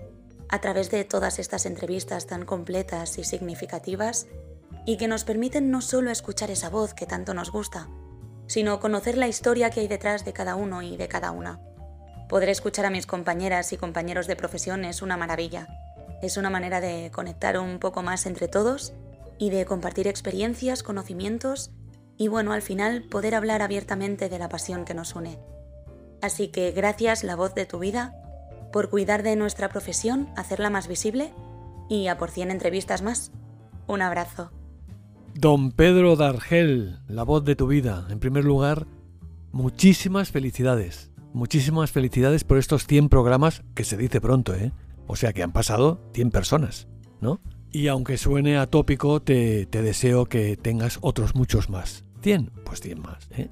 a 0.49 0.61
través 0.61 0.91
de 0.91 1.03
todas 1.03 1.39
estas 1.39 1.65
entrevistas 1.65 2.27
tan 2.27 2.45
completas 2.45 3.17
y 3.17 3.23
significativas 3.23 4.27
y 4.87 4.95
que 4.95 5.09
nos 5.09 5.25
permiten 5.25 5.69
no 5.69 5.81
solo 5.81 6.09
escuchar 6.09 6.49
esa 6.49 6.69
voz 6.69 6.93
que 6.93 7.05
tanto 7.05 7.33
nos 7.33 7.51
gusta, 7.51 7.89
sino 8.47 8.79
conocer 8.79 9.17
la 9.17 9.27
historia 9.27 9.69
que 9.69 9.81
hay 9.81 9.89
detrás 9.89 10.23
de 10.23 10.31
cada 10.31 10.55
uno 10.55 10.81
y 10.81 10.95
de 10.95 11.09
cada 11.09 11.31
una. 11.31 11.59
Poder 12.29 12.47
escuchar 12.47 12.85
a 12.85 12.89
mis 12.89 13.05
compañeras 13.05 13.73
y 13.73 13.77
compañeros 13.77 14.27
de 14.27 14.37
profesión 14.37 14.85
es 14.85 15.01
una 15.01 15.17
maravilla. 15.17 15.67
Es 16.21 16.37
una 16.37 16.49
manera 16.49 16.79
de 16.79 17.11
conectar 17.13 17.59
un 17.59 17.79
poco 17.79 18.01
más 18.01 18.25
entre 18.25 18.47
todos 18.47 18.93
y 19.37 19.49
de 19.49 19.65
compartir 19.65 20.07
experiencias, 20.07 20.83
conocimientos 20.83 21.71
y 22.17 22.29
bueno, 22.29 22.53
al 22.53 22.61
final 22.61 23.03
poder 23.03 23.35
hablar 23.35 23.61
abiertamente 23.61 24.29
de 24.29 24.39
la 24.39 24.47
pasión 24.47 24.85
que 24.85 24.93
nos 24.93 25.15
une. 25.15 25.37
Así 26.21 26.47
que 26.47 26.71
gracias, 26.71 27.25
la 27.25 27.35
voz 27.35 27.53
de 27.53 27.65
tu 27.65 27.77
vida, 27.77 28.15
por 28.71 28.89
cuidar 28.89 29.21
de 29.21 29.35
nuestra 29.35 29.67
profesión, 29.67 30.29
hacerla 30.37 30.69
más 30.69 30.87
visible 30.87 31.33
y 31.89 32.07
a 32.07 32.17
por 32.17 32.31
100 32.31 32.51
entrevistas 32.51 33.01
más. 33.01 33.31
Un 33.85 34.01
abrazo. 34.01 34.51
Don 35.39 35.71
Pedro 35.71 36.15
Dargel, 36.15 36.97
la 37.07 37.21
voz 37.21 37.45
de 37.45 37.55
tu 37.55 37.67
vida. 37.67 38.07
En 38.09 38.17
primer 38.17 38.43
lugar, 38.43 38.87
muchísimas 39.51 40.31
felicidades. 40.31 41.11
Muchísimas 41.31 41.91
felicidades 41.91 42.43
por 42.43 42.57
estos 42.57 42.87
100 42.87 43.07
programas, 43.09 43.61
que 43.75 43.83
se 43.83 43.97
dice 43.97 44.19
pronto, 44.19 44.55
¿eh? 44.55 44.71
O 45.05 45.15
sea 45.15 45.33
que 45.33 45.43
han 45.43 45.51
pasado 45.51 46.01
100 46.15 46.31
personas, 46.31 46.87
¿no? 47.21 47.39
Y 47.71 47.87
aunque 47.87 48.17
suene 48.17 48.57
atópico, 48.57 49.21
te, 49.21 49.67
te 49.67 49.83
deseo 49.83 50.25
que 50.25 50.57
tengas 50.57 50.97
otros 51.01 51.35
muchos 51.35 51.69
más. 51.69 52.03
¿100? 52.23 52.49
Pues 52.65 52.81
100 52.81 52.99
más. 52.99 53.29
¿eh? 53.37 53.47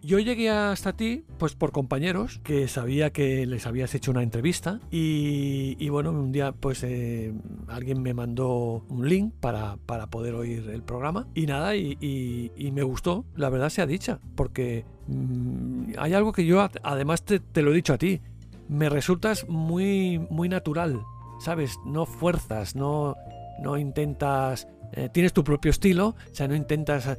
Yo 0.00 0.20
llegué 0.20 0.48
hasta 0.48 0.92
ti, 0.92 1.24
pues 1.38 1.54
por 1.54 1.72
compañeros, 1.72 2.40
que 2.44 2.68
sabía 2.68 3.10
que 3.10 3.46
les 3.46 3.66
habías 3.66 3.94
hecho 3.96 4.12
una 4.12 4.22
entrevista 4.22 4.80
y, 4.92 5.88
bueno, 5.88 6.10
un 6.10 6.30
día 6.30 6.52
pues 6.52 6.84
eh, 6.84 7.32
alguien 7.66 8.00
me 8.02 8.14
mandó 8.14 8.84
un 8.88 9.08
link 9.08 9.34
para, 9.40 9.76
para, 9.86 10.06
poder 10.06 10.34
oír 10.34 10.70
el 10.70 10.82
programa 10.82 11.26
y 11.34 11.46
nada, 11.46 11.74
y, 11.74 12.70
me 12.72 12.82
gustó, 12.84 13.24
la 13.34 13.50
verdad 13.50 13.70
sea 13.70 13.86
dicha, 13.86 14.20
porque 14.36 14.84
mm, 15.08 15.94
hay 15.98 16.14
algo 16.14 16.32
que 16.32 16.46
yo 16.46 16.66
además 16.82 17.24
te, 17.24 17.40
te 17.40 17.62
lo 17.62 17.72
he 17.72 17.74
dicho 17.74 17.92
a 17.92 17.98
ti, 17.98 18.20
me 18.68 18.88
resultas 18.88 19.48
muy, 19.48 20.24
muy 20.30 20.48
natural, 20.48 21.00
¿sabes? 21.40 21.76
No 21.84 22.06
fuerzas, 22.06 22.76
no, 22.76 23.16
no 23.60 23.76
intentas 23.76 24.68
eh, 24.92 25.08
tienes 25.12 25.32
tu 25.32 25.44
propio 25.44 25.70
estilo, 25.70 26.08
o 26.08 26.34
sea, 26.34 26.48
no 26.48 26.54
intentas 26.54 27.06
eh, 27.06 27.16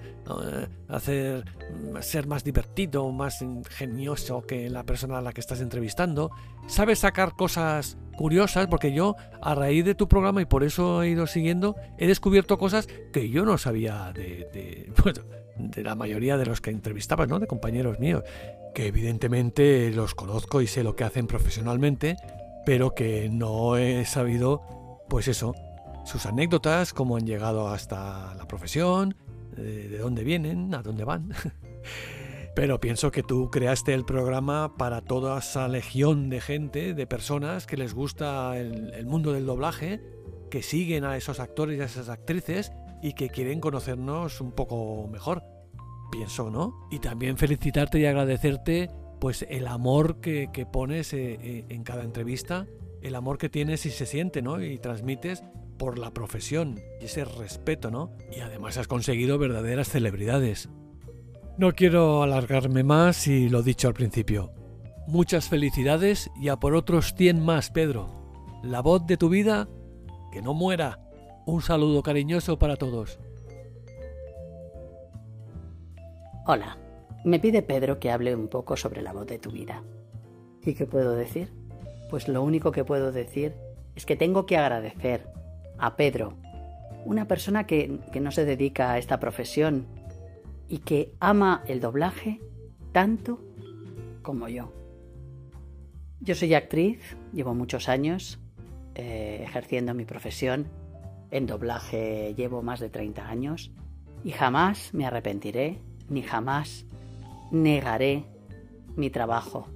hacer 0.88 1.46
mm, 1.72 2.02
ser 2.02 2.28
más 2.28 2.44
divertido, 2.44 3.12
más 3.12 3.42
ingenioso 3.42 4.42
que 4.42 4.70
la 4.70 4.84
persona 4.84 5.20
a 5.20 5.22
la 5.22 5.34
que 5.34 5.42
estás 5.42 5.62
entrevistando. 5.62 6.32
Sabes 6.68 7.00
sacar 7.00 7.36
cosas 7.36 7.98
curiosas, 8.18 8.68
porque 8.68 8.92
yo, 8.92 9.16
a 9.42 9.56
raíz 9.56 9.86
de 9.86 9.96
tu 9.96 10.08
programa, 10.08 10.42
y 10.42 10.46
por 10.46 10.64
eso 10.64 11.04
he 11.04 11.10
ido 11.10 11.28
siguiendo, 11.28 11.76
he 11.98 12.08
descubierto 12.08 12.58
cosas 12.58 12.88
que 13.14 13.30
yo 13.30 13.46
no 13.46 13.58
sabía 13.58 14.12
de, 14.14 14.48
de 14.54 15.84
la 15.84 15.96
mayoría 15.96 16.38
de 16.38 16.46
los 16.46 16.62
que 16.62 16.72
entrevistabas, 16.72 17.28
¿no? 17.28 17.40
De 17.40 17.48
compañeros 17.48 18.00
míos, 18.00 18.24
que 18.74 18.88
evidentemente 18.88 19.92
los 19.92 20.16
conozco 20.16 20.62
y 20.62 20.68
sé 20.68 20.84
lo 20.84 20.96
que 20.96 21.04
hacen 21.04 21.28
profesionalmente, 21.28 22.18
pero 22.66 22.94
que 22.94 23.30
no 23.30 23.78
he 23.78 24.06
sabido, 24.06 24.62
pues 25.08 25.28
eso, 25.28 25.54
sus 26.06 26.26
anécdotas, 26.26 26.94
cómo 26.94 27.18
han 27.18 27.26
llegado 27.26 27.70
hasta 27.70 28.34
la 28.36 28.48
profesión, 28.48 29.16
de 29.56 29.98
dónde 29.98 30.24
vienen, 30.24 30.74
a 30.74 30.82
dónde 30.82 31.04
van. 31.04 31.34
Pero 32.56 32.80
pienso 32.80 33.12
que 33.12 33.24
tú 33.24 33.50
creaste 33.50 33.94
el 33.94 34.04
programa 34.04 34.76
para 34.76 35.02
toda 35.02 35.40
esa 35.40 35.68
legión 35.68 36.30
de 36.30 36.42
gente, 36.42 36.94
de 36.94 37.08
personas 37.08 37.66
que 37.66 37.78
les 37.78 37.94
gusta 37.94 38.58
el, 38.58 39.06
mundo 39.06 39.32
del 39.32 39.46
doblaje, 39.46 40.02
que 40.50 40.62
siguen 40.62 41.06
a 41.06 41.16
esos 41.16 41.40
actores 41.40 41.78
y 41.78 41.82
a 41.82 41.86
esas 41.86 42.10
actrices 42.10 42.74
y 43.02 43.14
que 43.14 43.30
quieren 43.30 43.62
conocernos 43.62 44.42
un 44.42 44.52
poco 44.52 45.08
mejor. 45.08 45.44
Pienso, 46.12 46.50
¿no? 46.50 46.88
Y 46.92 47.00
también 47.00 47.38
felicitarte 47.38 48.00
y 48.00 48.06
agradecerte 48.06 48.90
pues 49.22 49.46
el 49.50 49.68
amor 49.68 50.20
que, 50.20 50.50
pones 50.72 51.14
eh, 51.14 51.38
eh, 51.42 51.66
en 51.70 51.84
cada 51.84 52.04
entrevista, 52.04 52.68
el 53.02 53.16
amor 53.16 53.38
que 53.38 53.48
tienes 53.48 53.86
y 53.86 53.92
se 53.92 54.06
siente, 54.06 54.42
¿no? 54.42 54.62
Y 54.62 54.80
transmites 54.80 55.44
por 55.80 55.98
la 55.98 56.12
profesión 56.12 56.80
y 57.02 57.06
ese 57.06 57.26
respeto, 57.26 57.90
¿no? 57.90 58.12
Y 58.32 58.42
además 58.42 58.78
has 58.78 58.88
conseguido 58.88 59.40
verdaderas 59.40 59.90
celebridades. 59.90 60.70
No 61.58 61.72
quiero 61.72 62.22
alargarme 62.22 62.84
más 62.84 63.26
y 63.26 63.50
lo 63.50 63.64
dicho 63.64 63.88
al 63.88 63.96
principio. 63.96 64.52
Muchas 65.08 65.50
felicidades 65.50 66.30
y 66.40 66.50
a 66.50 66.58
por 66.58 66.76
otros 66.76 67.16
100 67.16 67.44
más, 67.44 67.72
Pedro. 67.72 68.12
La 68.62 68.82
voz 68.82 69.08
de 69.08 69.18
tu 69.18 69.30
vida, 69.30 69.68
que 70.32 70.44
no 70.44 70.54
muera. 70.54 71.00
Un 71.48 71.64
saludo 71.64 72.04
cariñoso 72.04 72.60
para 72.60 72.76
todos. 72.76 73.18
Hola, 76.46 76.78
me 77.24 77.40
pide 77.40 77.62
Pedro 77.64 78.00
que 78.00 78.12
hable 78.12 78.36
un 78.36 78.50
poco 78.50 78.78
sobre 78.78 79.02
la 79.02 79.14
voz 79.14 79.28
de 79.28 79.40
tu 79.40 79.50
vida. 79.50 79.84
¿Y 80.64 80.76
qué 80.76 80.86
puedo 80.86 81.16
decir? 81.16 81.52
Pues 82.10 82.28
lo 82.28 82.44
único 82.44 82.72
que 82.72 82.84
puedo 82.84 83.12
decir 83.12 83.54
es 83.96 84.06
que 84.06 84.16
tengo 84.16 84.46
que 84.46 84.58
agradecer 84.58 85.39
a 85.80 85.96
Pedro, 85.96 86.34
una 87.06 87.28
persona 87.28 87.66
que, 87.66 88.00
no 88.20 88.32
se 88.32 88.46
dedica 88.46 88.92
a 88.92 88.98
esta 88.98 89.20
profesión 89.20 89.88
y 90.68 90.80
que 90.80 91.14
ama 91.20 91.64
el 91.68 91.80
doblaje 91.80 92.40
tanto 92.92 93.42
como 94.22 94.48
yo. 94.50 94.72
Yo 96.20 96.36
soy 96.36 96.54
actriz, 96.54 97.00
llevo 97.34 97.56
muchos 97.56 97.88
años 97.90 98.40
eh, 98.96 99.42
ejerciendo 99.44 99.94
mi 99.94 100.06
profesión. 100.06 100.68
En 101.32 101.46
doblaje 101.46 102.34
llevo 102.36 102.62
más 102.62 102.80
de 102.80 102.90
30 102.90 103.28
años 103.28 103.72
y 104.24 104.32
jamás 104.32 104.94
me 104.94 105.06
arrepentiré 105.06 105.80
ni 106.10 106.24
jamás 106.24 106.86
negaré 107.52 108.26
mi 108.96 109.10
trabajo. 109.10 109.68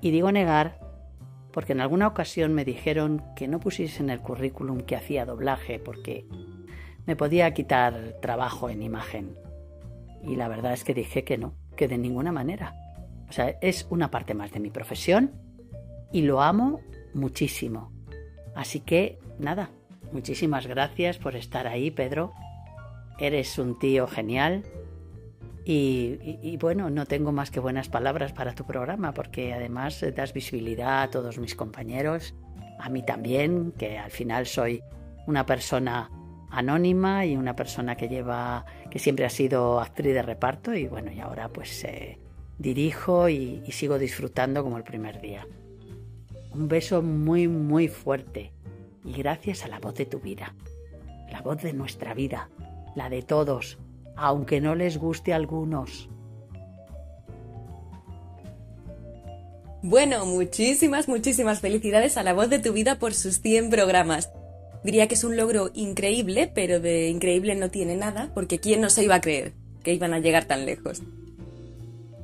Y 0.00 0.10
digo 0.10 0.32
negar 0.32 0.87
porque 1.58 1.72
en 1.72 1.80
alguna 1.80 2.06
ocasión 2.06 2.54
me 2.54 2.64
dijeron 2.64 3.20
que 3.34 3.48
no 3.48 3.58
pusiese 3.58 4.00
en 4.00 4.10
el 4.10 4.20
currículum 4.20 4.82
que 4.82 4.94
hacía 4.94 5.26
doblaje 5.26 5.80
porque 5.80 6.24
me 7.04 7.16
podía 7.16 7.52
quitar 7.52 8.14
trabajo 8.22 8.70
en 8.70 8.80
imagen. 8.80 9.36
Y 10.22 10.36
la 10.36 10.46
verdad 10.46 10.72
es 10.72 10.84
que 10.84 10.94
dije 10.94 11.24
que 11.24 11.36
no, 11.36 11.56
que 11.76 11.88
de 11.88 11.98
ninguna 11.98 12.30
manera. 12.30 12.76
O 13.28 13.32
sea, 13.32 13.58
es 13.60 13.88
una 13.90 14.08
parte 14.08 14.34
más 14.34 14.52
de 14.52 14.60
mi 14.60 14.70
profesión 14.70 15.32
y 16.12 16.22
lo 16.22 16.42
amo 16.42 16.78
muchísimo. 17.12 17.90
Así 18.54 18.78
que, 18.78 19.18
nada, 19.40 19.70
muchísimas 20.12 20.68
gracias 20.68 21.18
por 21.18 21.34
estar 21.34 21.66
ahí, 21.66 21.90
Pedro. 21.90 22.34
Eres 23.18 23.58
un 23.58 23.80
tío 23.80 24.06
genial 24.06 24.62
y, 25.70 26.56
bueno, 26.56 26.88
no 26.88 27.04
tengo 27.04 27.30
más 27.30 27.50
que 27.50 27.60
buenas 27.60 27.90
palabras 27.90 28.32
para 28.32 28.54
tu 28.54 28.64
programa 28.64 29.12
porque 29.12 29.52
además 29.52 30.02
das 30.16 30.32
visibilidad 30.32 31.02
a 31.02 31.10
todos 31.10 31.36
mis 31.36 31.54
compañeros, 31.54 32.34
a 32.78 32.88
mí 32.88 33.02
también, 33.02 33.72
que 33.72 33.98
al 33.98 34.10
final 34.10 34.46
soy 34.46 34.82
una 35.26 35.44
persona 35.44 36.10
anónima 36.50 37.26
y 37.26 37.36
una 37.36 37.54
persona 37.54 37.96
que 37.96 38.08
lleva, 38.08 38.64
que 38.90 38.98
siempre 38.98 39.26
ha 39.26 39.28
sido 39.28 39.78
actriz 39.78 40.14
de 40.14 40.22
reparto 40.22 40.72
y 40.72 40.86
bueno, 40.86 41.12
y 41.12 41.20
ahora 41.20 41.50
pues 41.50 41.84
eh, 41.84 42.18
dirijo 42.56 43.28
y 43.28 43.60
sigo 43.70 43.98
disfrutando 43.98 44.62
como 44.64 44.78
el 44.78 44.84
primer 44.84 45.20
día. 45.20 45.46
Un 46.54 46.68
beso 46.68 47.02
muy, 47.02 47.46
muy 47.46 47.88
fuerte 47.88 48.54
y 49.04 49.12
gracias 49.12 49.66
a 49.66 49.68
la 49.68 49.80
voz 49.80 49.96
de 49.96 50.06
tu 50.06 50.18
vida, 50.18 50.54
la 51.30 51.42
voz 51.42 51.60
de 51.60 51.74
nuestra 51.74 52.14
vida, 52.14 52.48
la 52.94 53.10
de 53.10 53.20
todos, 53.20 53.78
aunque 54.18 54.60
no 54.60 54.74
les 54.74 54.98
guste 54.98 55.32
a 55.32 55.36
algunos. 55.36 56.08
Bueno, 59.80 60.26
muchísimas, 60.26 61.08
muchísimas 61.08 61.60
felicidades 61.60 62.16
a 62.16 62.24
la 62.24 62.34
voz 62.34 62.50
de 62.50 62.58
tu 62.58 62.72
vida 62.72 62.98
por 62.98 63.14
sus 63.14 63.40
100 63.40 63.70
programas. 63.70 64.30
Diría 64.82 65.06
que 65.06 65.14
es 65.14 65.22
un 65.22 65.36
logro 65.36 65.70
increíble, 65.72 66.50
pero 66.52 66.80
de 66.80 67.08
increíble 67.08 67.54
no 67.54 67.70
tiene 67.70 67.96
nada, 67.96 68.32
porque 68.34 68.58
¿quién 68.58 68.80
no 68.80 68.90
se 68.90 69.04
iba 69.04 69.14
a 69.14 69.20
creer 69.20 69.52
que 69.84 69.94
iban 69.94 70.12
a 70.12 70.18
llegar 70.18 70.46
tan 70.46 70.66
lejos? 70.66 71.02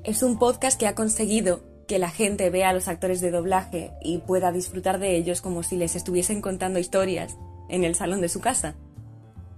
Es 0.02 0.24
un 0.24 0.38
podcast 0.38 0.78
que 0.78 0.88
ha 0.88 0.96
conseguido 0.96 1.62
que 1.86 2.00
la 2.00 2.10
gente 2.10 2.50
vea 2.50 2.70
a 2.70 2.72
los 2.72 2.88
actores 2.88 3.20
de 3.20 3.30
doblaje 3.30 3.92
y 4.02 4.18
pueda 4.18 4.50
disfrutar 4.50 4.98
de 4.98 5.16
ellos 5.16 5.40
como 5.40 5.62
si 5.62 5.76
les 5.76 5.94
estuviesen 5.94 6.40
contando 6.40 6.80
historias 6.80 7.36
en 7.68 7.84
el 7.84 7.94
salón 7.94 8.20
de 8.20 8.28
su 8.28 8.40
casa 8.40 8.74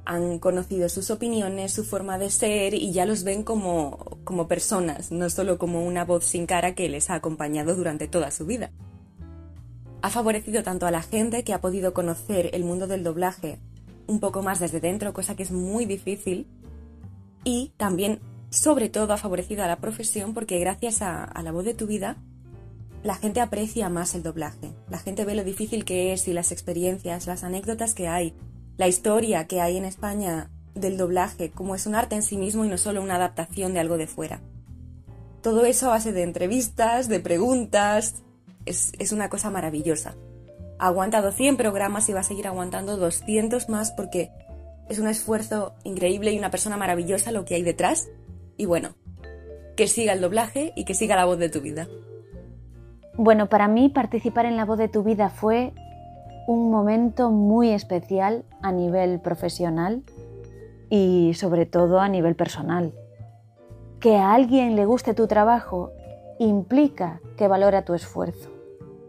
han 0.06 0.38
conocido 0.38 0.88
sus 0.88 1.10
opiniones, 1.10 1.72
su 1.72 1.84
forma 1.84 2.16
de 2.16 2.30
ser 2.30 2.74
y 2.74 2.92
ya 2.92 3.04
los 3.04 3.24
ven 3.24 3.42
como, 3.42 4.18
como 4.24 4.46
personas, 4.46 5.10
no 5.10 5.28
solo 5.28 5.58
como 5.58 5.84
una 5.84 6.04
voz 6.04 6.24
sin 6.24 6.46
cara 6.46 6.74
que 6.74 6.88
les 6.88 7.10
ha 7.10 7.14
acompañado 7.14 7.74
durante 7.74 8.06
toda 8.06 8.30
su 8.30 8.46
vida. 8.46 8.70
Ha 10.02 10.10
favorecido 10.10 10.62
tanto 10.62 10.86
a 10.86 10.92
la 10.92 11.02
gente 11.02 11.42
que 11.42 11.52
ha 11.52 11.60
podido 11.60 11.92
conocer 11.92 12.50
el 12.54 12.64
mundo 12.64 12.86
del 12.86 13.02
doblaje 13.02 13.58
un 14.06 14.20
poco 14.20 14.42
más 14.42 14.60
desde 14.60 14.80
dentro, 14.80 15.12
cosa 15.12 15.34
que 15.34 15.42
es 15.42 15.50
muy 15.50 15.84
difícil, 15.84 16.46
y 17.42 17.72
también, 17.76 18.20
sobre 18.50 18.88
todo, 18.88 19.12
ha 19.12 19.16
favorecido 19.16 19.64
a 19.64 19.66
la 19.66 19.80
profesión 19.80 20.34
porque 20.34 20.60
gracias 20.60 21.02
a, 21.02 21.24
a 21.24 21.42
la 21.42 21.50
voz 21.50 21.64
de 21.64 21.74
tu 21.74 21.88
vida, 21.88 22.16
la 23.02 23.16
gente 23.16 23.40
aprecia 23.40 23.88
más 23.88 24.14
el 24.14 24.22
doblaje, 24.22 24.72
la 24.88 24.98
gente 24.98 25.24
ve 25.24 25.34
lo 25.34 25.42
difícil 25.42 25.84
que 25.84 26.12
es 26.12 26.28
y 26.28 26.32
las 26.32 26.52
experiencias, 26.52 27.26
las 27.26 27.42
anécdotas 27.42 27.94
que 27.94 28.06
hay, 28.06 28.34
la 28.76 28.88
historia 28.88 29.46
que 29.46 29.60
hay 29.60 29.76
en 29.76 29.84
España 29.84 30.50
del 30.74 30.96
doblaje, 30.96 31.50
como 31.50 31.74
es 31.74 31.86
un 31.86 31.94
arte 31.94 32.14
en 32.14 32.22
sí 32.22 32.36
mismo 32.36 32.64
y 32.64 32.68
no 32.68 32.78
solo 32.78 33.02
una 33.02 33.16
adaptación 33.16 33.72
de 33.72 33.80
algo 33.80 33.96
de 33.96 34.06
fuera. 34.06 34.40
Todo 35.42 35.64
eso 35.64 35.86
a 35.86 35.90
base 35.90 36.12
de 36.12 36.22
entrevistas, 36.22 37.08
de 37.08 37.20
preguntas, 37.20 38.22
es, 38.66 39.12
una 39.12 39.30
cosa 39.30 39.50
maravillosa. 39.50 40.16
Ha 40.78 40.88
aguantado 40.88 41.32
100 41.32 41.56
programas 41.56 42.08
y 42.08 42.12
va 42.12 42.20
a 42.20 42.24
seguir 42.24 42.46
aguantando 42.46 42.96
200 42.96 43.68
más 43.68 43.92
porque 43.92 44.30
es 44.88 44.98
un 44.98 45.08
esfuerzo 45.08 45.74
increíble 45.84 46.32
y 46.32 46.38
una 46.38 46.50
persona 46.50 46.76
maravillosa 46.76 47.32
lo 47.32 47.44
que 47.44 47.54
hay 47.54 47.62
detrás. 47.62 48.08
Y 48.56 48.66
bueno, 48.66 48.94
que 49.76 49.86
siga 49.86 50.12
el 50.12 50.20
doblaje 50.20 50.72
y 50.76 50.84
que 50.84 50.94
siga 50.94 51.16
la 51.16 51.24
voz 51.24 51.38
de 51.38 51.48
tu 51.48 51.60
vida. 51.60 51.88
Bueno, 53.14 53.48
para 53.48 53.68
mí 53.68 53.88
participar 53.88 54.44
en 54.44 54.56
la 54.56 54.64
voz 54.66 54.78
de 54.78 54.88
tu 54.88 55.02
vida 55.02 55.30
fue 55.30 55.72
un 56.46 56.70
momento 56.70 57.30
muy 57.30 57.70
especial 57.70 58.44
a 58.62 58.72
nivel 58.72 59.20
profesional 59.20 60.02
y 60.88 61.32
sobre 61.34 61.66
todo 61.66 62.00
a 62.00 62.08
nivel 62.08 62.36
personal. 62.36 62.92
Que 64.00 64.16
a 64.16 64.32
alguien 64.32 64.76
le 64.76 64.86
guste 64.86 65.14
tu 65.14 65.26
trabajo 65.26 65.90
implica 66.38 67.20
que 67.36 67.48
valora 67.48 67.84
tu 67.84 67.94
esfuerzo, 67.94 68.50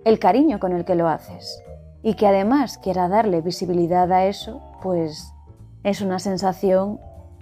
el 0.06 0.17
cariño 0.17 0.60
con 0.60 0.71
el 0.71 0.86
que 0.86 0.95
lo 0.95 1.08
haces 1.08 1.63
y 2.02 2.15
que 2.15 2.28
además 2.28 2.78
quiera 2.78 3.10
darle 3.10 3.41
visibilidad 3.41 4.12
a 4.12 4.26
eso, 4.26 4.62
pues 4.82 5.34
es 5.84 6.02
una 6.02 6.19
sensación 6.19 7.00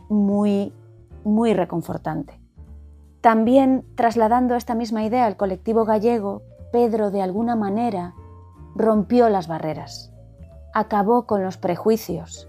muy, 0.09 0.73
muy 1.23 1.53
reconfortante. 1.53 2.39
También 3.21 3.85
trasladando 3.95 4.55
esta 4.55 4.75
misma 4.75 5.03
idea 5.03 5.25
al 5.25 5.37
colectivo 5.37 5.85
gallego, 5.85 6.41
Pedro 6.71 7.11
de 7.11 7.21
alguna 7.21 7.55
manera 7.55 8.13
rompió 8.75 9.29
las 9.29 9.47
barreras, 9.47 10.11
acabó 10.73 11.25
con 11.25 11.43
los 11.43 11.57
prejuicios, 11.57 12.47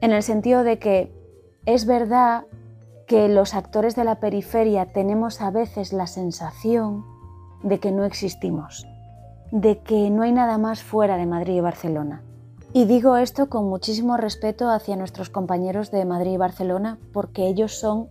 en 0.00 0.12
el 0.12 0.22
sentido 0.22 0.62
de 0.62 0.78
que 0.78 1.12
es 1.64 1.84
verdad 1.84 2.44
que 3.06 3.28
los 3.28 3.54
actores 3.54 3.96
de 3.96 4.04
la 4.04 4.20
periferia 4.20 4.86
tenemos 4.86 5.40
a 5.40 5.50
veces 5.50 5.92
la 5.92 6.06
sensación 6.06 7.04
de 7.62 7.80
que 7.80 7.92
no 7.92 8.04
existimos, 8.04 8.86
de 9.50 9.78
que 9.82 10.10
no 10.10 10.22
hay 10.22 10.32
nada 10.32 10.58
más 10.58 10.82
fuera 10.82 11.16
de 11.16 11.26
Madrid 11.26 11.54
y 11.54 11.60
Barcelona. 11.60 12.22
Y 12.72 12.84
digo 12.84 13.16
esto 13.16 13.48
con 13.48 13.68
muchísimo 13.68 14.16
respeto 14.16 14.68
hacia 14.68 14.96
nuestros 14.96 15.30
compañeros 15.30 15.90
de 15.90 16.04
Madrid 16.04 16.32
y 16.32 16.36
Barcelona 16.36 16.98
porque 17.12 17.46
ellos 17.46 17.72
son 17.72 18.08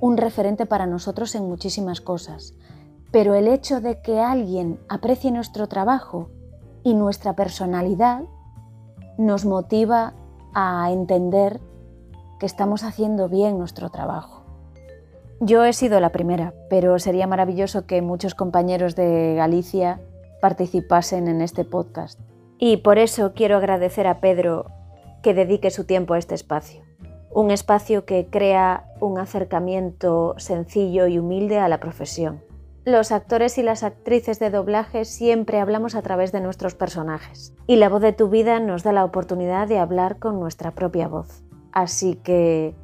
un 0.00 0.16
referente 0.16 0.66
para 0.66 0.86
nosotros 0.86 1.34
en 1.34 1.48
muchísimas 1.48 2.00
cosas. 2.00 2.54
Pero 3.10 3.34
el 3.34 3.46
hecho 3.48 3.80
de 3.80 4.00
que 4.00 4.20
alguien 4.20 4.80
aprecie 4.88 5.30
nuestro 5.30 5.68
trabajo 5.68 6.30
y 6.84 6.94
nuestra 6.94 7.34
personalidad 7.34 8.22
nos 9.18 9.44
motiva 9.44 10.14
a 10.54 10.90
entender 10.90 11.60
que 12.38 12.46
estamos 12.46 12.82
haciendo 12.82 13.28
bien 13.28 13.58
nuestro 13.58 13.90
trabajo. 13.90 14.42
Yo 15.40 15.64
he 15.64 15.72
sido 15.72 15.98
la 16.00 16.12
primera, 16.12 16.54
pero 16.70 16.98
sería 16.98 17.26
maravilloso 17.26 17.86
que 17.86 18.00
muchos 18.02 18.34
compañeros 18.34 18.94
de 18.94 19.34
Galicia 19.36 20.00
participasen 20.40 21.28
en 21.28 21.40
este 21.40 21.64
podcast. 21.64 22.20
Y 22.58 22.78
por 22.78 22.98
eso 22.98 23.32
quiero 23.34 23.56
agradecer 23.56 24.06
a 24.06 24.20
Pedro 24.20 24.66
que 25.22 25.34
dedique 25.34 25.70
su 25.70 25.84
tiempo 25.84 26.14
a 26.14 26.18
este 26.18 26.34
espacio. 26.34 26.82
Un 27.30 27.50
espacio 27.50 28.04
que 28.04 28.28
crea 28.30 28.84
un 29.00 29.18
acercamiento 29.18 30.34
sencillo 30.36 31.06
y 31.06 31.18
humilde 31.18 31.58
a 31.58 31.68
la 31.68 31.80
profesión. 31.80 32.42
Los 32.84 33.12
actores 33.12 33.58
y 33.58 33.62
las 33.62 33.84
actrices 33.84 34.40
de 34.40 34.50
doblaje 34.50 35.04
siempre 35.04 35.60
hablamos 35.60 35.94
a 35.94 36.02
través 36.02 36.32
de 36.32 36.40
nuestros 36.40 36.74
personajes 36.74 37.54
y 37.68 37.76
la 37.76 37.88
voz 37.88 38.02
de 38.02 38.12
tu 38.12 38.28
vida 38.28 38.58
nos 38.58 38.82
da 38.82 38.92
la 38.92 39.04
oportunidad 39.04 39.68
de 39.68 39.78
hablar 39.78 40.18
con 40.18 40.40
nuestra 40.40 40.72
propia 40.72 41.06
voz. 41.06 41.44
Así 41.70 42.16
que, 42.24 42.74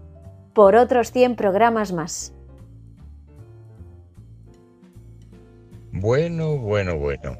por 0.54 0.76
otros 0.76 1.11
100 1.11 1.34
programas 1.34 1.92
más. 1.92 2.32
Bueno, 5.90 6.58
bueno, 6.58 6.96
bueno. 6.96 7.37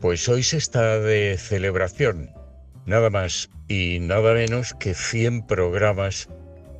Pues 0.00 0.28
hoy 0.28 0.44
se 0.44 0.56
está 0.56 1.00
de 1.00 1.36
celebración, 1.36 2.30
nada 2.86 3.10
más 3.10 3.50
y 3.66 3.98
nada 3.98 4.34
menos 4.34 4.72
que 4.74 4.94
100 4.94 5.48
programas 5.48 6.28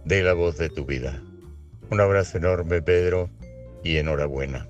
de 0.04 0.22
La 0.22 0.33
Voz 0.33 0.59
de 0.59 0.70
tu 0.70 0.87
Vida. 0.87 1.20
Un 1.90 2.00
abrazo 2.00 2.38
enorme, 2.38 2.80
Pedro, 2.80 3.30
y 3.83 3.97
enhorabuena. 3.97 4.69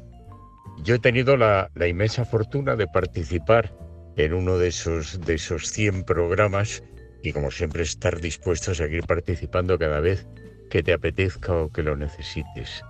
Yo 0.82 0.94
he 0.94 0.98
tenido 0.98 1.36
la, 1.36 1.70
inmensa 1.86 2.24
fortuna 2.24 2.76
de 2.76 2.86
participar 2.86 3.74
en 4.16 4.32
uno 4.32 4.58
de 4.58 4.68
esos, 4.68 5.20
de 5.20 5.34
esos 5.34 5.68
100 5.68 6.04
programas 6.04 6.82
y 7.22 7.32
como 7.32 7.50
siempre 7.50 7.82
estar 7.82 8.20
dispuesto 8.20 8.70
a 8.70 8.74
seguir 8.74 9.04
participando 9.04 9.78
cada 9.78 10.00
vez 10.00 10.26
que 10.70 10.82
te 10.82 10.92
apetezca 10.92 11.54
o 11.54 11.70
que 11.70 11.82
lo 11.82 11.96
necesites. 11.96 12.82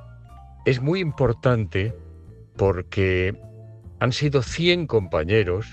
Es 0.66 0.80
muy 0.80 1.00
importante 1.00 1.94
porque 2.56 3.34
han 3.98 4.12
sido 4.12 4.42
100 4.42 4.86
compañeros 4.86 5.66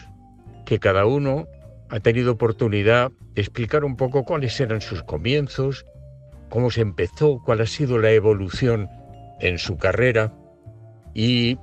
que 0.65 0.79
cada 0.79 1.05
uno 1.05 1.47
ha 1.89 1.99
tenido 1.99 2.33
oportunidad 2.33 3.11
de 3.33 3.41
explicar 3.41 3.85
un 3.85 3.95
poco 3.95 4.23
cuáles 4.23 4.59
eran 4.59 4.81
sus 4.81 5.03
comienzos, 5.03 5.85
cómo 6.49 6.71
se 6.71 6.81
empezó, 6.81 7.41
cuál 7.45 7.61
ha 7.61 7.65
sido 7.65 7.99
la 7.99 8.11
evolución 8.11 8.89
en 9.39 9.57
su 9.57 9.77
carrera 9.77 10.33
y 11.13 11.57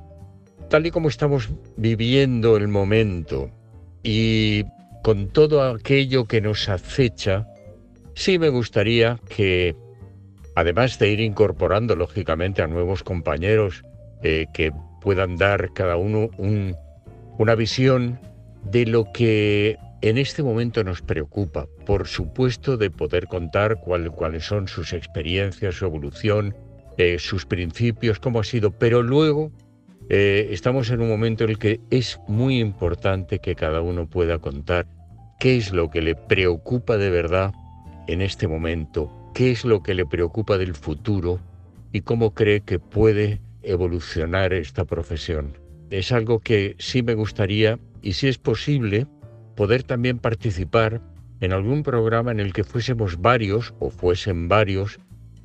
tal 0.68 0.86
y 0.86 0.90
como 0.90 1.08
estamos 1.08 1.50
viviendo 1.76 2.56
el 2.56 2.68
momento 2.68 3.50
y 4.02 4.64
con 5.02 5.28
todo 5.28 5.62
aquello 5.62 6.24
que 6.26 6.40
nos 6.40 6.68
acecha, 6.68 7.46
sí 8.14 8.38
me 8.38 8.48
gustaría 8.48 9.20
que, 9.28 9.76
además 10.54 10.98
de 10.98 11.10
ir 11.10 11.20
incorporando 11.20 11.94
lógicamente 11.94 12.62
a 12.62 12.66
nuevos 12.66 13.02
compañeros 13.02 13.82
eh, 14.22 14.46
que 14.54 14.72
puedan 15.00 15.36
dar 15.36 15.72
cada 15.74 15.96
uno 15.96 16.30
una 17.38 17.54
visión 17.54 18.18
de 18.70 18.86
lo 18.86 19.12
que 19.12 19.76
en 20.00 20.18
este 20.18 20.42
momento 20.42 20.82
nos 20.84 21.02
preocupa. 21.02 21.66
Por 21.84 22.06
supuesto, 22.06 22.76
de 22.76 22.90
poder 22.90 23.26
contar 23.26 23.80
cuáles 23.80 24.44
son 24.44 24.68
sus 24.68 24.92
experiencias, 24.92 25.74
su 25.74 25.84
evolución, 25.84 26.54
eh, 26.98 27.18
sus 27.18 27.46
principios, 27.46 28.20
cómo 28.20 28.40
ha 28.40 28.44
sido, 28.44 28.70
pero 28.70 29.02
luego 29.02 29.50
eh, 30.08 30.48
estamos 30.50 30.90
en 30.90 31.00
un 31.00 31.08
momento 31.08 31.44
en 31.44 31.50
el 31.50 31.58
que 31.58 31.80
es 31.90 32.20
muy 32.28 32.60
importante 32.60 33.38
que 33.38 33.54
cada 33.54 33.80
uno 33.80 34.06
pueda 34.06 34.38
contar 34.38 34.86
qué 35.40 35.56
es 35.56 35.72
lo 35.72 35.90
que 35.90 36.02
le 36.02 36.14
preocupa 36.14 36.96
de 36.96 37.10
verdad 37.10 37.52
en 38.06 38.20
este 38.20 38.46
momento, 38.46 39.10
qué 39.34 39.50
es 39.50 39.64
lo 39.64 39.82
que 39.82 39.94
le 39.94 40.06
preocupa 40.06 40.58
del 40.58 40.74
futuro 40.74 41.40
y 41.92 42.02
cómo 42.02 42.34
cree 42.34 42.60
que 42.60 42.78
puede 42.78 43.40
evolucionar 43.62 44.52
esta 44.52 44.84
profesión. 44.84 45.56
Es 45.90 46.12
algo 46.12 46.40
que 46.40 46.76
sí 46.78 47.02
me 47.02 47.14
gustaría, 47.14 47.78
y 48.02 48.12
si 48.12 48.28
es 48.28 48.38
posible, 48.38 49.06
poder 49.56 49.82
también 49.82 50.18
participar 50.18 51.00
en 51.40 51.52
algún 51.52 51.82
programa 51.82 52.30
en 52.30 52.40
el 52.40 52.52
que 52.52 52.64
fuésemos 52.64 53.20
varios 53.20 53.74
o 53.80 53.90
fuesen 53.90 54.48
varios 54.48 54.98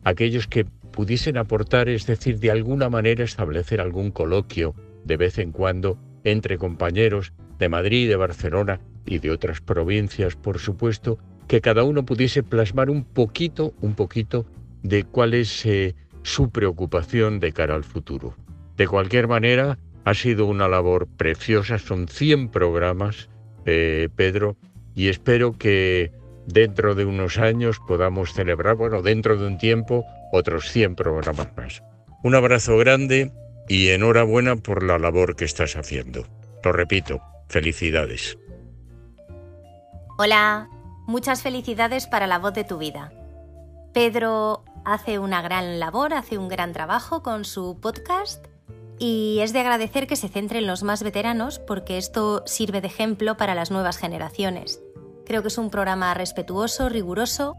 aquellos 0.03 0.47
que 0.47 0.65
pudiesen 0.99 1.37
aportar, 1.37 1.87
es 1.87 2.05
decir, 2.07 2.39
de 2.39 2.51
alguna 2.51 2.89
manera 2.89 3.23
establecer 3.23 3.79
algún 3.79 4.11
coloquio 4.11 4.75
de 5.05 5.15
vez 5.15 5.37
en 5.37 5.53
cuando 5.53 5.97
entre 6.25 6.57
compañeros 6.57 7.31
de 7.57 7.69
Madrid, 7.69 8.09
de 8.09 8.17
Barcelona 8.17 8.81
y 9.05 9.19
de 9.19 9.31
otras 9.31 9.61
provincias, 9.61 10.35
por 10.35 10.59
supuesto, 10.59 11.17
que 11.47 11.61
cada 11.61 11.85
uno 11.85 12.03
pudiese 12.03 12.43
plasmar 12.43 12.89
un 12.89 13.05
poquito, 13.05 13.73
un 13.79 13.93
poquito 13.93 14.45
de 14.83 15.05
cuál 15.05 15.35
es 15.35 15.65
eh, 15.65 15.95
su 16.23 16.49
preocupación 16.49 17.39
de 17.39 17.53
cara 17.53 17.75
al 17.75 17.85
futuro. 17.85 18.35
De 18.75 18.85
cualquier 18.85 19.29
manera, 19.29 19.79
ha 20.03 20.13
sido 20.13 20.47
una 20.47 20.67
labor 20.67 21.07
preciosa, 21.07 21.79
son 21.79 22.09
100 22.09 22.49
programas, 22.49 23.29
eh, 23.65 24.09
Pedro, 24.17 24.57
y 24.95 25.07
espero 25.07 25.53
que 25.57 26.11
dentro 26.45 26.93
de 26.93 27.05
unos 27.05 27.37
años 27.37 27.79
podamos 27.87 28.33
celebrar, 28.33 28.75
bueno, 28.75 29.01
dentro 29.01 29.37
de 29.37 29.47
un 29.47 29.57
tiempo, 29.57 30.03
otros 30.31 30.71
100 30.71 30.95
programas 30.95 31.47
más. 31.55 31.83
Un 32.23 32.35
abrazo 32.35 32.77
grande 32.77 33.31
y 33.67 33.89
enhorabuena 33.89 34.55
por 34.55 34.83
la 34.83 34.97
labor 34.97 35.35
que 35.35 35.45
estás 35.45 35.75
haciendo. 35.75 36.25
Lo 36.63 36.71
repito, 36.71 37.21
felicidades. 37.47 38.37
Hola, 40.17 40.67
muchas 41.07 41.41
felicidades 41.41 42.07
para 42.07 42.27
la 42.27 42.39
voz 42.39 42.53
de 42.53 42.65
tu 42.65 42.77
vida. 42.77 43.13
Pedro 43.93 44.63
hace 44.85 45.19
una 45.19 45.41
gran 45.41 45.79
labor, 45.79 46.13
hace 46.13 46.37
un 46.37 46.49
gran 46.49 46.73
trabajo 46.73 47.23
con 47.23 47.45
su 47.45 47.79
podcast 47.79 48.45
y 48.97 49.39
es 49.41 49.53
de 49.53 49.61
agradecer 49.61 50.07
que 50.07 50.15
se 50.15 50.27
centre 50.27 50.59
en 50.59 50.67
los 50.67 50.83
más 50.83 51.03
veteranos 51.03 51.59
porque 51.59 51.97
esto 51.97 52.43
sirve 52.45 52.81
de 52.81 52.87
ejemplo 52.87 53.37
para 53.37 53.55
las 53.55 53.71
nuevas 53.71 53.97
generaciones. 53.97 54.81
Creo 55.25 55.41
que 55.41 55.47
es 55.47 55.57
un 55.57 55.69
programa 55.69 56.13
respetuoso, 56.13 56.89
riguroso 56.89 57.55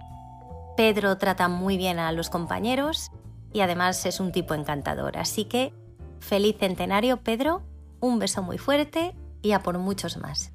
Pedro 0.80 1.18
trata 1.18 1.48
muy 1.48 1.76
bien 1.76 1.98
a 1.98 2.10
los 2.10 2.30
compañeros 2.30 3.10
y 3.52 3.60
además 3.60 4.06
es 4.06 4.18
un 4.18 4.32
tipo 4.32 4.54
encantador. 4.54 5.18
Así 5.18 5.44
que 5.44 5.74
feliz 6.20 6.56
centenario, 6.58 7.18
Pedro, 7.18 7.60
un 8.00 8.18
beso 8.18 8.42
muy 8.42 8.56
fuerte 8.56 9.14
y 9.42 9.52
a 9.52 9.62
por 9.62 9.76
muchos 9.76 10.16
más. 10.16 10.54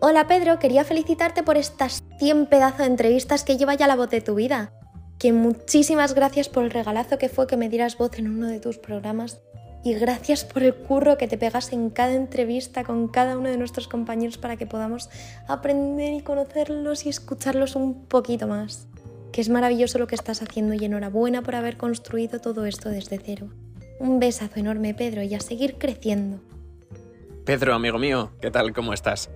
Hola 0.00 0.28
Pedro, 0.28 0.60
quería 0.60 0.84
felicitarte 0.84 1.42
por 1.42 1.56
estas 1.56 2.04
100 2.20 2.46
pedazos 2.46 2.78
de 2.78 2.84
entrevistas 2.84 3.42
que 3.42 3.56
lleva 3.56 3.74
ya 3.74 3.88
la 3.88 3.96
voz 3.96 4.10
de 4.10 4.20
tu 4.20 4.36
vida. 4.36 4.72
Que 5.18 5.32
muchísimas 5.32 6.14
gracias 6.14 6.48
por 6.48 6.62
el 6.62 6.70
regalazo 6.70 7.18
que 7.18 7.28
fue 7.28 7.48
que 7.48 7.56
me 7.56 7.68
dieras 7.68 7.98
voz 7.98 8.16
en 8.16 8.28
uno 8.28 8.46
de 8.46 8.60
tus 8.60 8.78
programas 8.78 9.40
y 9.84 9.94
gracias 9.94 10.44
por 10.44 10.62
el 10.62 10.74
curro 10.74 11.18
que 11.18 11.28
te 11.28 11.38
pegas 11.38 11.72
en 11.72 11.90
cada 11.90 12.14
entrevista 12.14 12.84
con 12.84 13.08
cada 13.08 13.38
uno 13.38 13.48
de 13.48 13.56
nuestros 13.56 13.88
compañeros 13.88 14.38
para 14.38 14.56
que 14.56 14.66
podamos 14.66 15.08
aprender 15.46 16.14
y 16.14 16.22
conocerlos 16.22 17.06
y 17.06 17.08
escucharlos 17.08 17.76
un 17.76 18.04
poquito 18.06 18.46
más. 18.48 18.88
Que 19.32 19.40
es 19.40 19.48
maravilloso 19.48 19.98
lo 19.98 20.06
que 20.06 20.14
estás 20.14 20.42
haciendo 20.42 20.74
y 20.74 20.84
enhorabuena 20.84 21.42
por 21.42 21.54
haber 21.54 21.76
construido 21.76 22.40
todo 22.40 22.66
esto 22.66 22.88
desde 22.88 23.18
cero. 23.18 23.48
Un 24.00 24.18
besazo 24.18 24.58
enorme, 24.60 24.94
Pedro, 24.94 25.22
y 25.22 25.34
a 25.34 25.40
seguir 25.40 25.76
creciendo. 25.78 26.40
Pedro, 27.44 27.74
amigo 27.74 27.98
mío, 27.98 28.32
¿qué 28.40 28.50
tal? 28.50 28.72
¿Cómo 28.72 28.92
estás? 28.92 29.30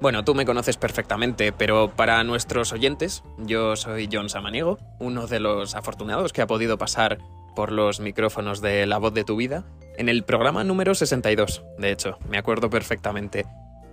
Bueno, 0.00 0.24
tú 0.24 0.34
me 0.34 0.44
conoces 0.44 0.76
perfectamente, 0.76 1.52
pero 1.52 1.94
para 1.94 2.22
nuestros 2.24 2.72
oyentes, 2.72 3.22
yo 3.38 3.76
soy 3.76 4.08
John 4.12 4.28
Samaniego, 4.28 4.78
uno 4.98 5.26
de 5.26 5.40
los 5.40 5.74
afortunados 5.74 6.32
que 6.32 6.42
ha 6.42 6.46
podido 6.46 6.78
pasar 6.78 7.18
por 7.54 7.72
los 7.72 8.00
micrófonos 8.00 8.60
de 8.60 8.86
La 8.86 8.98
Voz 8.98 9.14
de 9.14 9.24
tu 9.24 9.36
Vida, 9.36 9.64
en 9.96 10.08
el 10.08 10.24
programa 10.24 10.64
número 10.64 10.94
62, 10.94 11.62
de 11.78 11.92
hecho, 11.92 12.18
me 12.28 12.38
acuerdo 12.38 12.70
perfectamente. 12.70 13.46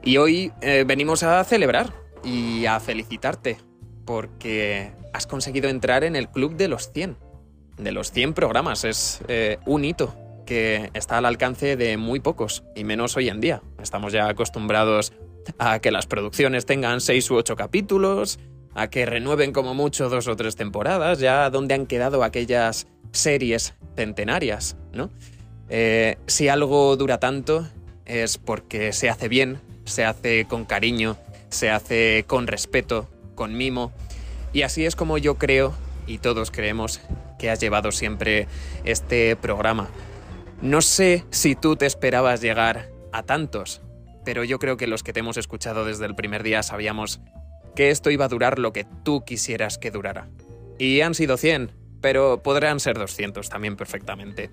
Y 0.04 0.17
hoy 0.17 0.52
eh, 0.62 0.84
venimos 0.86 1.24
a 1.24 1.43
celebrar 1.43 1.93
y 2.24 2.65
a 2.65 2.80
felicitarte, 2.80 3.58
porque 4.06 4.91
has 5.13 5.28
conseguido 5.28 5.69
entrar 5.69 6.04
en 6.04 6.15
el 6.15 6.30
Club 6.30 6.56
de 6.56 6.67
los 6.67 6.91
100. 6.91 7.17
de 7.78 7.91
los 7.91 8.12
100 8.12 8.34
programas. 8.34 8.84
Es 8.84 9.21
eh, 9.28 9.58
un 9.65 9.86
hito 9.86 10.15
que 10.45 10.89
está 10.93 11.17
al 11.17 11.26
alcance 11.26 11.78
de 11.78 11.97
muy 11.97 12.19
pocos, 12.19 12.63
y 12.76 12.84
menos 12.84 13.15
hoy 13.15 13.30
en 13.30 13.41
día. 13.41 13.62
Estamos 13.82 14.12
ya 14.12 14.28
acostumbrados 14.28 15.13
a 15.58 15.80
que 15.80 15.91
las 15.91 16.08
producciones 16.08 16.65
tengan 16.65 17.02
6 17.02 17.32
u 17.32 17.36
8 17.36 17.56
capítulos, 17.56 18.39
a 18.74 18.89
que 18.89 19.06
renueven 19.06 19.52
como 19.52 19.74
mucho 19.74 20.10
dos 20.10 20.28
o 20.28 20.36
tres 20.36 20.56
temporadas, 20.56 21.19
ya 21.19 21.50
donde 21.50 21.74
han 21.74 21.86
quedado 21.86 22.24
aquellas 22.24 22.88
series 23.12 23.74
centenarias, 23.95 24.78
¿no? 24.93 25.10
Eh, 25.69 26.17
si 26.28 26.50
algo 26.50 26.95
dura 26.97 27.19
tanto 27.19 27.67
es 28.06 28.38
porque 28.38 28.91
se 28.93 29.10
hace 29.10 29.28
bien, 29.28 29.60
se 29.86 30.06
hace 30.06 30.45
con 30.45 30.65
cariño, 30.65 31.17
se 31.50 31.69
hace 31.69 32.26
con 32.28 32.47
respeto, 32.47 33.10
con 33.36 33.58
mimo, 33.58 33.91
y 34.54 34.63
así 34.63 34.86
es 34.86 34.95
como 34.95 35.17
yo 35.17 35.36
creo, 35.36 35.74
y 36.08 36.17
todos 36.17 36.52
creemos, 36.52 37.00
que 37.39 37.50
has 37.50 37.60
llevado 37.60 37.91
siempre 37.91 38.47
este 38.84 39.36
programa. 39.36 39.89
No 40.62 40.82
sé 40.82 41.24
si 41.32 41.56
tú 41.56 41.76
te 41.76 41.86
esperabas 41.86 42.41
llegar 42.41 42.89
a 43.12 43.24
tantos, 43.24 43.82
pero 44.24 44.43
yo 44.43 44.60
creo 44.60 44.78
que 44.78 44.88
los 44.88 45.04
que 45.04 45.13
te 45.13 45.21
hemos 45.21 45.38
escuchado 45.38 45.86
desde 45.86 46.06
el 46.06 46.15
primer 46.15 46.43
día 46.43 46.63
sabíamos 46.63 47.19
que 47.76 47.89
esto 47.89 48.12
iba 48.12 48.26
a 48.26 48.30
durar 48.30 48.60
lo 48.60 48.74
que 48.74 48.86
tú 49.04 49.24
quisieras 49.24 49.78
que 49.78 49.91
durara. 49.91 50.28
Y 50.78 51.02
han 51.02 51.15
sido 51.15 51.38
100, 51.38 51.71
pero 52.01 52.41
podrán 52.43 52.79
ser 52.79 52.97
200 52.97 53.49
también 53.49 53.75
perfectamente. 53.75 54.51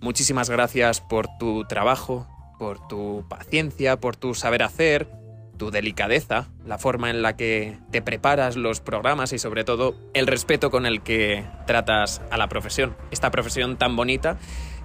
Muchísimas 0.00 0.48
gracias 0.50 1.00
por 1.00 1.26
tu 1.38 1.64
trabajo, 1.64 2.26
por 2.58 2.86
tu 2.86 3.24
paciencia, 3.28 3.98
por 3.98 4.16
tu 4.16 4.34
saber 4.34 4.62
hacer, 4.62 5.08
tu 5.56 5.70
delicadeza, 5.70 6.48
la 6.64 6.78
forma 6.78 7.10
en 7.10 7.22
la 7.22 7.36
que 7.36 7.78
te 7.90 8.02
preparas 8.02 8.56
los 8.56 8.80
programas 8.80 9.32
y 9.32 9.38
sobre 9.38 9.64
todo 9.64 9.96
el 10.14 10.26
respeto 10.26 10.70
con 10.70 10.86
el 10.86 11.02
que 11.02 11.44
tratas 11.66 12.20
a 12.30 12.36
la 12.36 12.48
profesión. 12.48 12.96
Esta 13.10 13.30
profesión 13.30 13.76
tan 13.76 13.96
bonita 13.96 14.38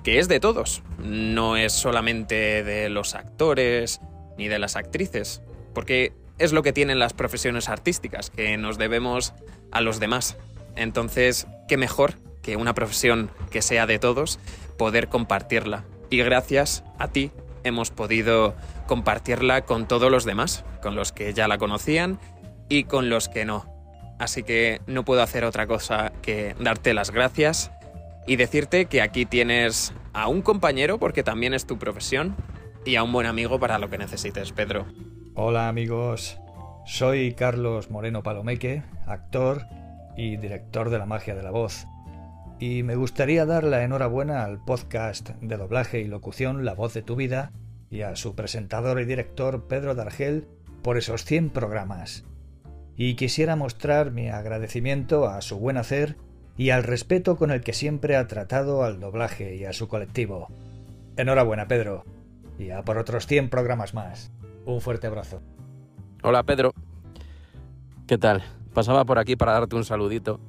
que 0.03 0.19
es 0.19 0.27
de 0.27 0.39
todos, 0.39 0.81
no 0.97 1.57
es 1.57 1.73
solamente 1.73 2.63
de 2.63 2.89
los 2.89 3.13
actores 3.13 4.01
ni 4.37 4.47
de 4.47 4.59
las 4.59 4.75
actrices, 4.75 5.43
porque 5.73 6.13
es 6.39 6.53
lo 6.53 6.63
que 6.63 6.73
tienen 6.73 6.97
las 6.97 7.13
profesiones 7.13 7.69
artísticas, 7.69 8.31
que 8.31 8.57
nos 8.57 8.79
debemos 8.79 9.33
a 9.71 9.81
los 9.81 9.99
demás. 9.99 10.37
Entonces, 10.75 11.47
qué 11.67 11.77
mejor 11.77 12.15
que 12.41 12.55
una 12.55 12.73
profesión 12.73 13.31
que 13.49 13.61
sea 13.61 13.85
de 13.85 13.99
todos, 13.99 14.39
poder 14.77 15.09
compartirla. 15.09 15.85
Y 16.09 16.17
gracias 16.17 16.83
a 16.97 17.07
ti 17.09 17.31
hemos 17.63 17.91
podido 17.91 18.55
compartirla 18.87 19.61
con 19.61 19.87
todos 19.87 20.11
los 20.11 20.25
demás, 20.25 20.65
con 20.81 20.95
los 20.95 21.11
que 21.11 21.33
ya 21.33 21.47
la 21.47 21.57
conocían 21.57 22.19
y 22.67 22.85
con 22.85 23.09
los 23.09 23.29
que 23.29 23.45
no. 23.45 23.65
Así 24.19 24.43
que 24.43 24.81
no 24.87 25.05
puedo 25.05 25.21
hacer 25.21 25.45
otra 25.45 25.67
cosa 25.67 26.11
que 26.21 26.55
darte 26.59 26.93
las 26.93 27.11
gracias 27.11 27.71
y 28.27 28.35
decirte 28.35 28.85
que 28.85 29.01
aquí 29.01 29.25
tienes 29.25 29.93
a 30.13 30.27
un 30.27 30.41
compañero, 30.41 30.99
porque 30.99 31.23
también 31.23 31.53
es 31.53 31.65
tu 31.65 31.79
profesión, 31.79 32.35
y 32.85 32.95
a 32.95 33.03
un 33.03 33.11
buen 33.11 33.27
amigo 33.27 33.59
para 33.59 33.79
lo 33.79 33.89
que 33.89 33.97
necesites, 33.97 34.51
Pedro. 34.51 34.85
Hola 35.33 35.69
amigos, 35.69 36.37
soy 36.85 37.33
Carlos 37.33 37.89
Moreno 37.89 38.21
Palomeque, 38.21 38.83
actor 39.07 39.65
y 40.15 40.37
director 40.37 40.89
de 40.89 40.97
La 40.97 41.05
Magia 41.05 41.35
de 41.35 41.43
la 41.43 41.51
Voz. 41.51 41.85
Y 42.59 42.83
me 42.83 42.95
gustaría 42.95 43.45
dar 43.45 43.63
la 43.63 43.83
enhorabuena 43.83 44.43
al 44.43 44.63
podcast 44.63 45.29
de 45.41 45.57
doblaje 45.57 46.01
y 46.01 46.07
locución 46.07 46.63
La 46.63 46.73
Voz 46.73 46.93
de 46.93 47.01
tu 47.01 47.15
Vida 47.15 47.51
y 47.89 48.01
a 48.01 48.15
su 48.15 48.35
presentador 48.35 49.01
y 49.01 49.05
director 49.05 49.67
Pedro 49.67 49.95
Dargel 49.95 50.47
por 50.81 50.97
esos 50.97 51.25
100 51.25 51.49
programas. 51.49 52.23
Y 52.95 53.15
quisiera 53.15 53.55
mostrar 53.55 54.11
mi 54.11 54.29
agradecimiento 54.29 55.27
a 55.27 55.41
su 55.41 55.57
buen 55.57 55.77
hacer 55.77 56.17
y 56.57 56.69
al 56.69 56.83
respeto 56.83 57.37
con 57.37 57.51
el 57.51 57.61
que 57.61 57.73
siempre 57.73 58.15
ha 58.15 58.27
tratado 58.27 58.83
al 58.83 58.99
doblaje 58.99 59.55
y 59.55 59.65
a 59.65 59.73
su 59.73 59.87
colectivo. 59.87 60.47
Enhorabuena, 61.17 61.67
Pedro. 61.67 62.05
Y 62.59 62.69
a 62.69 62.83
por 62.83 62.97
otros 62.97 63.25
100 63.25 63.49
programas 63.49 63.93
más. 63.93 64.31
Un 64.65 64.81
fuerte 64.81 65.07
abrazo. 65.07 65.41
Hola 66.23 66.43
Pedro, 66.43 66.73
¿qué 68.05 68.19
tal? 68.19 68.43
Pasaba 68.73 69.03
por 69.03 69.19
aquí 69.19 69.35
para 69.35 69.51
darte 69.53 69.75
un 69.75 69.83
saludito 69.83 70.39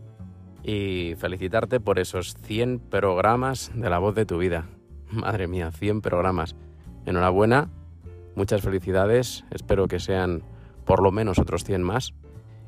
y 0.63 1.15
felicitarte 1.19 1.81
por 1.81 1.99
esos 1.99 2.35
100 2.35 2.79
programas 2.79 3.73
de 3.75 3.91
la 3.91 3.99
voz 3.99 4.15
de 4.15 4.27
tu 4.27 4.39
vida. 4.39 4.67
Madre 5.11 5.49
mía, 5.49 5.73
100 5.73 6.01
programas. 6.03 6.55
Enhorabuena, 7.05 7.69
muchas 8.37 8.63
felicidades, 8.63 9.45
espero 9.51 9.89
que 9.89 9.99
sean 9.99 10.45
por 10.85 11.03
lo 11.03 11.11
menos 11.11 11.41
otros 11.41 11.65
100 11.65 11.83
más 11.83 12.15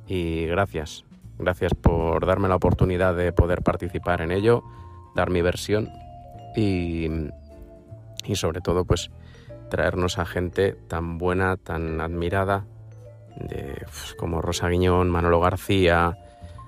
y 0.08 0.46
gracias. 0.46 1.04
Gracias 1.38 1.72
por 1.74 2.26
darme 2.26 2.48
la 2.48 2.56
oportunidad 2.56 3.14
de 3.14 3.32
poder 3.32 3.62
participar 3.62 4.22
en 4.22 4.32
ello, 4.32 4.64
dar 5.14 5.30
mi 5.30 5.40
versión 5.40 5.88
y, 6.56 7.06
y 8.24 8.34
sobre 8.34 8.60
todo 8.60 8.84
pues 8.84 9.12
traernos 9.70 10.18
a 10.18 10.26
gente 10.26 10.72
tan 10.88 11.16
buena, 11.18 11.56
tan 11.56 12.00
admirada 12.00 12.66
pues, 13.38 14.14
como 14.18 14.40
Rosa 14.40 14.68
Guiñón, 14.68 15.10
Manolo 15.10 15.40
García, 15.40 16.16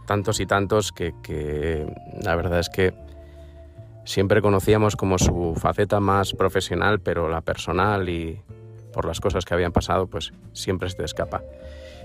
tantos 0.07 0.40
y 0.40 0.46
tantos 0.46 0.92
que, 0.92 1.87
la 2.22 2.35
verdad 2.37 2.61
es 2.61 2.70
que 2.70 2.94
siempre 4.05 4.40
conocíamos 4.40 4.96
como 4.96 5.18
su 5.18 5.55
faceta 5.57 6.00
más 6.00 6.33
profesional, 6.33 7.00
pero 7.00 7.29
la 7.29 7.40
personal 7.40 8.09
y 8.09 8.40
por 8.92 9.05
las 9.05 9.20
cosas 9.20 9.44
que 9.44 9.52
habían 9.52 9.72
pasado, 9.72 10.07
pues 10.07 10.33
siempre 10.52 10.88
se 10.88 10.96
te 10.96 11.05
escapa. 11.05 11.42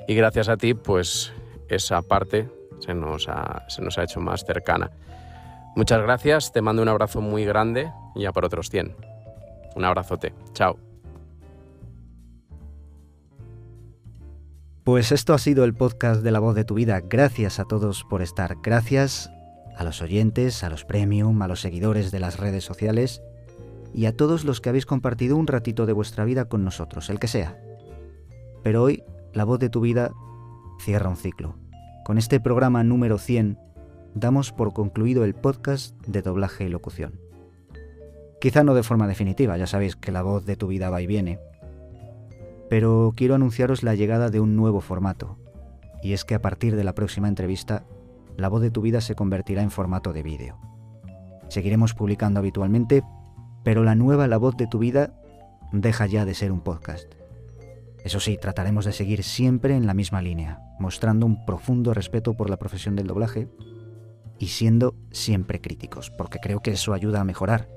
Y 0.07 0.15
gracias 0.15 0.49
a 0.49 0.57
ti, 0.57 0.73
pues 0.73 1.31
esa 1.69 2.01
parte 2.01 2.49
se 2.79 2.93
nos 2.93 3.29
ha, 3.29 3.63
se 3.69 3.81
nos 3.81 3.97
ha 3.97 4.03
hecho 4.03 4.19
más 4.19 4.43
cercana. 4.43 4.91
Muchas 5.75 6.01
gracias, 6.01 6.51
te 6.51 6.61
mando 6.61 6.81
un 6.81 6.89
abrazo 6.89 7.21
muy 7.21 7.45
grande 7.45 7.91
y 8.15 8.23
ya 8.23 8.33
por 8.33 8.43
otros 8.43 8.69
100. 8.69 8.93
Un 9.75 9.85
abrazote, 9.85 10.33
chao. 10.53 10.90
Pues 14.83 15.11
esto 15.11 15.35
ha 15.35 15.37
sido 15.37 15.63
el 15.63 15.75
podcast 15.75 16.23
de 16.23 16.31
La 16.31 16.39
Voz 16.39 16.55
de 16.55 16.63
tu 16.63 16.73
Vida. 16.73 17.01
Gracias 17.01 17.59
a 17.59 17.65
todos 17.65 18.03
por 18.03 18.23
estar. 18.23 18.57
Gracias 18.63 19.29
a 19.77 19.83
los 19.83 20.01
oyentes, 20.01 20.63
a 20.63 20.71
los 20.71 20.85
premium, 20.85 21.39
a 21.43 21.47
los 21.47 21.61
seguidores 21.61 22.09
de 22.09 22.19
las 22.19 22.39
redes 22.39 22.63
sociales 22.63 23.21
y 23.93 24.07
a 24.07 24.17
todos 24.17 24.43
los 24.43 24.59
que 24.59 24.69
habéis 24.69 24.87
compartido 24.87 25.37
un 25.37 25.45
ratito 25.45 25.85
de 25.85 25.93
vuestra 25.93 26.25
vida 26.25 26.45
con 26.45 26.63
nosotros, 26.63 27.11
el 27.11 27.19
que 27.19 27.27
sea. 27.27 27.61
Pero 28.63 28.81
hoy, 28.81 29.03
La 29.33 29.43
Voz 29.43 29.59
de 29.59 29.69
tu 29.69 29.81
Vida 29.81 30.13
cierra 30.79 31.11
un 31.11 31.17
ciclo. 31.17 31.53
Con 32.03 32.17
este 32.17 32.39
programa 32.39 32.83
número 32.83 33.19
100 33.19 33.59
damos 34.15 34.51
por 34.51 34.73
concluido 34.73 35.25
el 35.25 35.35
podcast 35.35 35.95
de 36.07 36.23
doblaje 36.23 36.65
y 36.65 36.69
locución. 36.69 37.19
Quizá 38.41 38.63
no 38.63 38.73
de 38.73 38.81
forma 38.81 39.07
definitiva, 39.07 39.57
ya 39.57 39.67
sabéis 39.67 39.95
que 39.95 40.11
la 40.11 40.23
voz 40.23 40.43
de 40.47 40.55
tu 40.55 40.65
vida 40.65 40.89
va 40.89 41.03
y 41.03 41.05
viene, 41.05 41.39
pero 42.71 43.11
quiero 43.17 43.35
anunciaros 43.35 43.83
la 43.83 43.95
llegada 43.95 44.29
de 44.29 44.39
un 44.39 44.55
nuevo 44.55 44.79
formato, 44.79 45.37
y 46.01 46.13
es 46.13 46.23
que 46.23 46.35
a 46.35 46.41
partir 46.41 46.77
de 46.77 46.85
la 46.85 46.95
próxima 46.95 47.27
entrevista, 47.27 47.83
La 48.37 48.47
voz 48.47 48.61
de 48.61 48.71
tu 48.71 48.79
vida 48.79 49.01
se 49.01 49.13
convertirá 49.13 49.61
en 49.61 49.71
formato 49.71 50.13
de 50.13 50.23
vídeo. 50.23 50.57
Seguiremos 51.49 51.93
publicando 51.93 52.39
habitualmente, 52.39 53.03
pero 53.65 53.83
la 53.83 53.93
nueva 53.93 54.29
La 54.29 54.37
voz 54.37 54.55
de 54.55 54.67
tu 54.67 54.79
vida 54.79 55.19
deja 55.73 56.05
ya 56.05 56.23
de 56.23 56.33
ser 56.33 56.53
un 56.53 56.61
podcast. 56.61 57.13
Eso 58.05 58.21
sí, 58.21 58.37
trataremos 58.41 58.85
de 58.85 58.93
seguir 58.93 59.25
siempre 59.25 59.75
en 59.75 59.85
la 59.85 59.93
misma 59.93 60.21
línea, 60.21 60.61
mostrando 60.79 61.25
un 61.25 61.45
profundo 61.45 61.93
respeto 61.93 62.35
por 62.35 62.49
la 62.49 62.55
profesión 62.55 62.95
del 62.95 63.07
doblaje 63.07 63.49
y 64.39 64.47
siendo 64.47 64.95
siempre 65.11 65.59
críticos, 65.59 66.09
porque 66.09 66.39
creo 66.39 66.61
que 66.61 66.71
eso 66.71 66.93
ayuda 66.93 67.19
a 67.19 67.25
mejorar. 67.25 67.67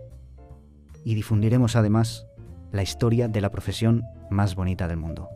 Y 1.05 1.17
difundiremos 1.17 1.75
además 1.75 2.29
la 2.75 2.83
historia 2.83 3.29
de 3.29 3.41
la 3.41 3.51
profesión 3.51 4.03
más 4.31 4.57
bonita 4.57 4.89
del 4.89 4.97
mundo. 4.97 5.29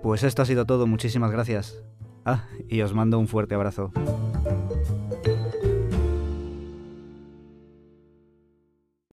Pues 0.00 0.22
esto 0.22 0.42
ha 0.42 0.46
sido 0.46 0.64
todo, 0.64 0.86
muchísimas 0.86 1.32
gracias. 1.32 1.82
Ah, 2.24 2.44
y 2.68 2.82
os 2.82 2.94
mando 2.94 3.18
un 3.18 3.26
fuerte 3.26 3.56
abrazo. 3.56 3.90